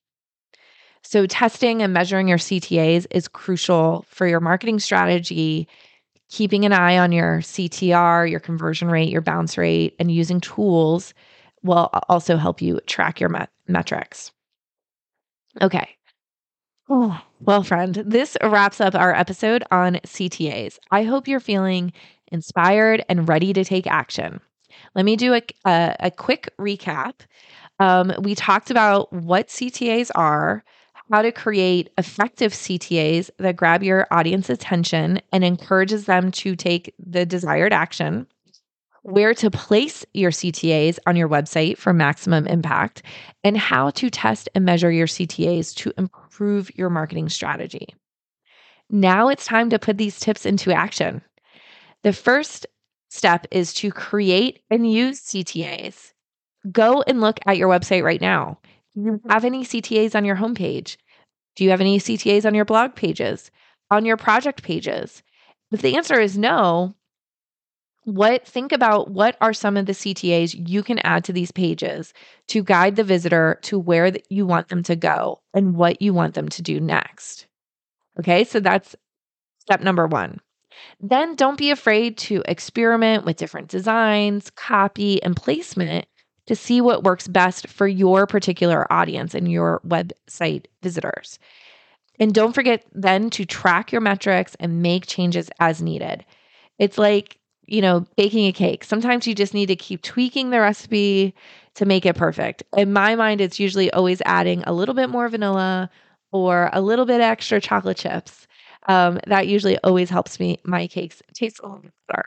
So 1.07 1.25
testing 1.25 1.83
and 1.83 1.93
measuring 1.93 2.27
your 2.27 2.39
CTAs 2.39 3.07
is 3.13 3.29
crucial 3.29 4.05
for 4.09 4.27
your 4.27 4.41
marketing 4.41 4.81
strategy 4.81 5.69
keeping 6.29 6.65
an 6.65 6.73
eye 6.73 6.99
on 6.99 7.13
your 7.13 7.39
CTR, 7.39 8.29
your 8.29 8.41
conversion 8.41 8.89
rate, 8.89 9.09
your 9.09 9.21
bounce 9.21 9.57
rate, 9.57 9.95
and 10.01 10.11
using 10.11 10.41
tools 10.41 11.15
will 11.63 11.89
also 12.09 12.37
help 12.37 12.61
you 12.61 12.81
track 12.87 13.21
your 13.21 13.29
met- 13.29 13.51
metrics. 13.69 14.33
Okay. 15.63 15.89
Oh, 16.89 17.21
well, 17.41 17.63
friend, 17.63 17.95
this 18.07 18.37
wraps 18.43 18.81
up 18.81 18.97
our 18.97 19.15
episode 19.15 19.63
on 19.71 19.95
CTAs. 20.05 20.79
I 20.91 21.05
hope 21.05 21.27
you're 21.27 21.41
feeling 21.41 21.93
inspired 22.33 23.05
and 23.09 23.29
ready 23.29 23.53
to 23.53 23.65
take 23.65 23.87
action. 23.87 24.41
Let 24.97 25.05
me 25.05 25.17
do 25.17 25.35
a, 25.35 25.43
a, 25.65 25.97
a 26.01 26.11
quick 26.11 26.53
recap. 26.59 27.21
Um, 27.79 28.13
we 28.21 28.35
talked 28.35 28.71
about 28.71 29.13
what 29.13 29.49
CTAs 29.49 30.11
are, 30.15 30.65
how 31.11 31.23
to 31.23 31.33
create 31.33 31.91
effective 31.99 32.53
CTAs 32.53 33.31
that 33.39 33.57
grab 33.57 33.83
your 33.83 34.07
audience 34.11 34.51
attention 34.51 35.21
and 35.33 35.45
encourages 35.45 36.07
them 36.07 36.31
to 36.33 36.57
take 36.57 36.95
the 36.99 37.25
desired 37.25 37.73
action 37.73 38.27
where 39.07 39.35
to 39.35 39.53
place 39.53 40.05
your 40.15 40.33
CTAs 40.33 40.99
on 41.07 41.15
your 41.15 41.29
website 41.29 41.79
for 41.79 41.93
maximum 41.93 42.45
impact, 42.49 43.03
and 43.45 43.57
how 43.57 43.91
to 43.91 44.11
test 44.11 44.49
and 44.53 44.65
measure 44.65 44.91
your 44.91 45.07
CTAs 45.07 45.73
to 45.77 45.93
improve 45.97 46.77
your 46.77 46.91
marketing 46.91 47.29
strategy. 47.29 47.95
Now 48.91 49.29
it's 49.29 49.47
time 49.47 49.71
to 49.71 49.79
put 49.79 49.97
these 49.97 50.19
tips 50.19 50.45
into 50.45 50.73
action. 50.73 51.23
The 52.03 52.13
first 52.13 52.67
step 53.09 53.47
is 53.53 53.73
to 53.75 53.93
create 53.93 54.63
and 54.71 54.91
use 54.91 55.21
CTAs. 55.21 56.13
Go 56.73 57.03
and 57.03 57.21
look 57.21 57.39
at 57.47 57.57
your 57.57 57.69
website 57.69 58.03
right 58.03 58.21
now. 58.21 58.59
Do 58.97 59.03
you 59.05 59.21
have 59.29 59.45
any 59.45 59.65
CTAs 59.65 60.15
on 60.15 60.25
your 60.25 60.37
homepage? 60.37 60.97
Do 61.55 61.65
you 61.65 61.71
have 61.71 61.81
any 61.81 61.99
CTAs 61.99 62.45
on 62.45 62.55
your 62.55 62.65
blog 62.65 62.95
pages, 62.95 63.51
on 63.91 64.05
your 64.05 64.17
project 64.17 64.63
pages? 64.63 65.23
If 65.71 65.83
the 65.83 65.97
answer 65.97 66.21
is 66.21 66.39
no, 66.39 66.95
what 68.05 68.47
think 68.47 68.71
about 68.71 69.11
what 69.11 69.37
are 69.41 69.53
some 69.53 69.77
of 69.77 69.87
the 69.87 69.93
CTAs 69.93 70.69
you 70.69 70.83
can 70.85 71.01
add 71.01 71.25
to 71.25 71.33
these 71.33 71.51
pages 71.51 72.13
to 72.49 72.63
guide 72.63 72.95
the 72.95 73.03
visitor 73.03 73.59
to 73.63 73.79
where 73.79 74.13
you 74.31 74.47
want 74.47 74.69
them 74.69 74.85
to 74.85 74.95
go 74.95 75.41
and 75.53 75.75
what 75.75 76.01
you 76.01 76.15
want 76.15 76.35
them 76.35 76.49
to 76.51 76.63
do 76.63 76.79
next. 76.79 77.47
Okay, 78.21 78.45
so 78.45 78.61
that's 78.61 78.95
step 79.59 79.81
number 79.81 80.07
1. 80.07 80.41
Then 81.01 81.35
don't 81.35 81.59
be 81.59 81.71
afraid 81.71 82.17
to 82.19 82.45
experiment 82.47 83.25
with 83.25 83.39
different 83.39 83.69
designs, 83.69 84.51
copy, 84.51 85.21
and 85.23 85.35
placement 85.35 86.07
to 86.47 86.57
see 86.57 86.81
what 86.81 87.05
works 87.05 87.29
best 87.29 87.69
for 87.69 87.87
your 87.87 88.27
particular 88.27 88.91
audience 88.93 89.35
and 89.35 89.51
your 89.51 89.81
website 89.87 90.67
visitors. 90.83 91.39
And 92.19 92.33
don't 92.33 92.55
forget 92.55 92.85
then 92.93 93.31
to 93.31 93.45
track 93.45 93.93
your 93.93 94.01
metrics 94.01 94.57
and 94.61 94.83
make 94.83 95.07
changes 95.07 95.51
as 95.61 95.83
needed. 95.83 96.25
It's 96.79 96.99
like 96.99 97.39
you 97.67 97.83
know, 97.83 98.07
baking 98.17 98.47
a 98.47 98.53
cake. 98.53 98.85
Sometimes 98.85 99.27
you 99.27 99.35
just 99.35 99.53
need 99.53 99.67
to 99.67 99.77
keep 99.77 100.03
tweaking 100.03 100.51
the 100.51 100.61
recipe 100.61 101.35
to 101.75 101.85
make 101.85 102.07
it 102.07 102.17
perfect. 102.17 102.63
In 102.77 102.93
my 102.93 103.17
mind, 103.17 103.41
it's 103.41 103.59
usually 103.59 103.91
always 103.91 104.23
adding 104.25 104.63
a 104.65 104.73
little 104.73 104.95
bit 104.95 105.11
more 105.11 105.29
vanilla 105.29 105.91
or 106.33 106.71
a 106.73 106.81
little 106.81 107.05
bit 107.05 107.21
extra 107.21 107.61
chocolate 107.61 107.97
chips. 107.97 108.47
Um, 108.89 109.19
that 109.27 109.49
usually 109.49 109.79
always 109.79 110.11
helps 110.11 110.39
me 110.39 110.59
my 110.65 110.87
cakes 110.87 111.21
taste 111.35 111.59
a 111.59 111.67
little 111.67 111.83
bit 111.83 111.93
better. 112.09 112.25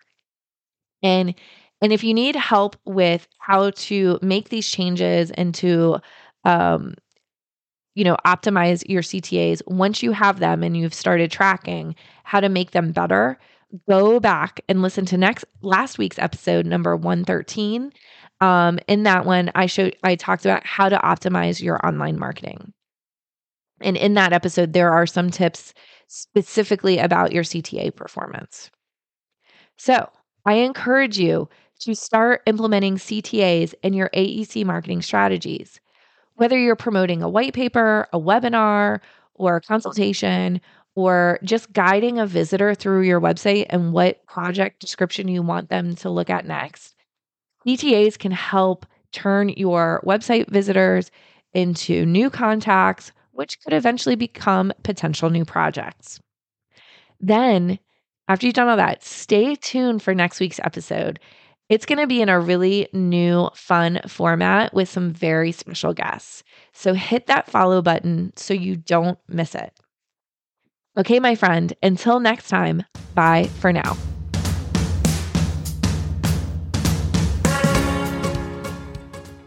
And 1.01 1.33
and 1.81 1.93
if 1.93 2.03
you 2.03 2.13
need 2.13 2.35
help 2.35 2.75
with 2.85 3.27
how 3.39 3.71
to 3.71 4.19
make 4.21 4.49
these 4.49 4.69
changes 4.69 5.31
and 5.31 5.53
to 5.55 5.99
um, 6.43 6.95
you 7.95 8.03
know 8.03 8.17
optimize 8.25 8.83
your 8.87 9.01
CTAs 9.01 9.61
once 9.67 10.03
you 10.03 10.11
have 10.11 10.39
them 10.39 10.63
and 10.63 10.75
you've 10.77 10.93
started 10.93 11.31
tracking 11.31 11.95
how 12.23 12.39
to 12.39 12.49
make 12.49 12.71
them 12.71 12.91
better, 12.91 13.37
go 13.87 14.19
back 14.19 14.61
and 14.67 14.81
listen 14.81 15.05
to 15.05 15.17
next 15.17 15.45
last 15.61 15.97
week's 15.97 16.19
episode 16.19 16.65
number 16.65 16.95
113 16.95 17.91
um, 18.41 18.79
in 18.87 19.03
that 19.03 19.25
one 19.25 19.51
i 19.55 19.65
showed 19.65 19.95
i 20.03 20.15
talked 20.15 20.45
about 20.45 20.65
how 20.65 20.89
to 20.89 20.97
optimize 20.97 21.61
your 21.61 21.85
online 21.85 22.17
marketing. 22.17 22.73
And 23.81 23.95
in 23.95 24.15
that 24.15 24.33
episode 24.33 24.73
there 24.73 24.91
are 24.91 25.05
some 25.05 25.29
tips 25.29 25.73
specifically 26.07 26.97
about 26.97 27.31
your 27.31 27.43
cta 27.43 27.95
performance. 27.95 28.71
So 29.77 30.09
i 30.45 30.53
encourage 30.53 31.19
you 31.19 31.47
to 31.79 31.95
start 31.95 32.41
implementing 32.45 32.97
ctas 32.97 33.73
in 33.83 33.93
your 33.93 34.09
aec 34.13 34.65
marketing 34.65 35.01
strategies 35.01 35.79
whether 36.35 36.57
you're 36.57 36.75
promoting 36.75 37.21
a 37.21 37.29
white 37.29 37.53
paper 37.53 38.07
a 38.13 38.19
webinar 38.19 38.99
or 39.35 39.57
a 39.57 39.61
consultation 39.61 40.61
or 40.95 41.39
just 41.43 41.71
guiding 41.71 42.19
a 42.19 42.25
visitor 42.25 42.75
through 42.75 43.01
your 43.01 43.21
website 43.21 43.65
and 43.69 43.93
what 43.93 44.25
project 44.25 44.79
description 44.79 45.27
you 45.27 45.41
want 45.41 45.69
them 45.69 45.95
to 45.95 46.09
look 46.09 46.29
at 46.29 46.45
next. 46.45 46.95
CTAs 47.65 48.17
can 48.17 48.31
help 48.31 48.85
turn 49.11 49.49
your 49.49 50.03
website 50.05 50.49
visitors 50.49 51.09
into 51.53 52.05
new 52.05 52.29
contacts, 52.29 53.11
which 53.31 53.61
could 53.61 53.73
eventually 53.73 54.15
become 54.15 54.73
potential 54.83 55.29
new 55.29 55.45
projects. 55.45 56.19
Then 57.19 57.79
after 58.27 58.45
you've 58.45 58.55
done 58.55 58.67
all 58.69 58.77
that, 58.77 59.03
stay 59.03 59.55
tuned 59.55 60.03
for 60.03 60.13
next 60.13 60.39
week's 60.39 60.59
episode. 60.63 61.19
It's 61.69 61.85
going 61.85 61.99
to 61.99 62.07
be 62.07 62.19
in 62.19 62.29
a 62.29 62.39
really 62.39 62.87
new, 62.93 63.47
fun 63.53 64.01
format 64.07 64.73
with 64.73 64.89
some 64.89 65.13
very 65.13 65.51
special 65.51 65.93
guests. 65.93 66.43
So 66.73 66.95
hit 66.95 67.27
that 67.27 67.47
follow 67.47 67.83
button 67.83 68.33
so 68.35 68.55
you 68.55 68.75
don't 68.75 69.19
miss 69.27 69.53
it. 69.53 69.71
Okay, 70.97 71.19
my 71.19 71.35
friend, 71.35 71.71
until 71.83 72.19
next 72.19 72.49
time, 72.49 72.83
bye 73.13 73.47
for 73.59 73.71
now. 73.71 73.95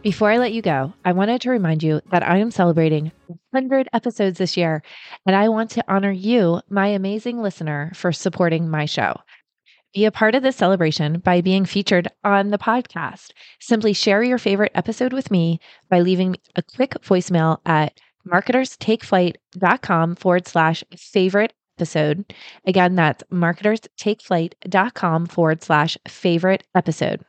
Before 0.03 0.31
I 0.31 0.39
let 0.39 0.53
you 0.53 0.63
go, 0.63 0.93
I 1.05 1.11
wanted 1.13 1.41
to 1.41 1.51
remind 1.51 1.83
you 1.83 2.01
that 2.13 2.23
I 2.23 2.39
am 2.39 2.53
celebrating 2.53 3.11
100 3.27 3.89
episodes 3.93 4.39
this 4.39 4.57
year, 4.57 4.83
and 5.27 5.35
I 5.35 5.49
want 5.49 5.71
to 5.71 5.85
honor 5.89 6.13
you, 6.13 6.61
my 6.69 6.87
amazing 6.87 7.43
listener, 7.43 7.91
for 7.95 8.13
supporting 8.13 8.69
my 8.69 8.85
show. 8.85 9.17
Be 9.95 10.05
a 10.07 10.11
part 10.11 10.35
of 10.35 10.43
this 10.43 10.57
celebration 10.57 11.19
by 11.19 11.43
being 11.43 11.67
featured 11.67 12.09
on 12.25 12.49
the 12.49 12.59
podcast. 12.59 13.33
Simply 13.61 13.93
share 13.93 14.23
your 14.23 14.39
favorite 14.39 14.73
episode 14.75 15.13
with 15.13 15.31
me 15.31 15.61
by 15.91 16.01
leaving 16.01 16.37
a 16.57 16.63
quick 16.63 16.93
voicemail 17.03 17.59
at 17.67 18.01
marketerstakeflight.com 18.27 20.17
forward 20.17 20.47
slash 20.47 20.83
favorite 20.97 21.53
episode. 21.77 22.33
Again, 22.67 22.95
that's 22.95 23.23
marketerstakeflight.com 23.31 25.27
forward 25.27 25.63
slash 25.63 25.99
favorite 26.09 26.65
episode. 26.75 27.21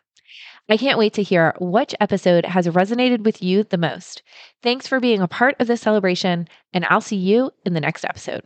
I 0.69 0.78
can't 0.78 0.97
wait 0.97 1.13
to 1.15 1.23
hear 1.23 1.56
which 1.60 1.93
episode 1.99 2.45
has 2.45 2.67
resonated 2.67 3.26
with 3.26 3.43
you 3.43 3.65
the 3.65 3.78
most. 3.78 4.23
Thanks 4.62 4.88
for 4.88 5.02
being 5.02 5.21
a 5.21 5.28
part 5.28 5.58
of 5.60 5.67
this 5.67 5.82
celebration, 5.82 6.47
and 6.73 6.86
I'll 6.86 7.02
see 7.02 7.17
you 7.17 7.52
in 7.65 7.73
the 7.73 7.82
next 7.82 8.06
episode. 8.06 8.43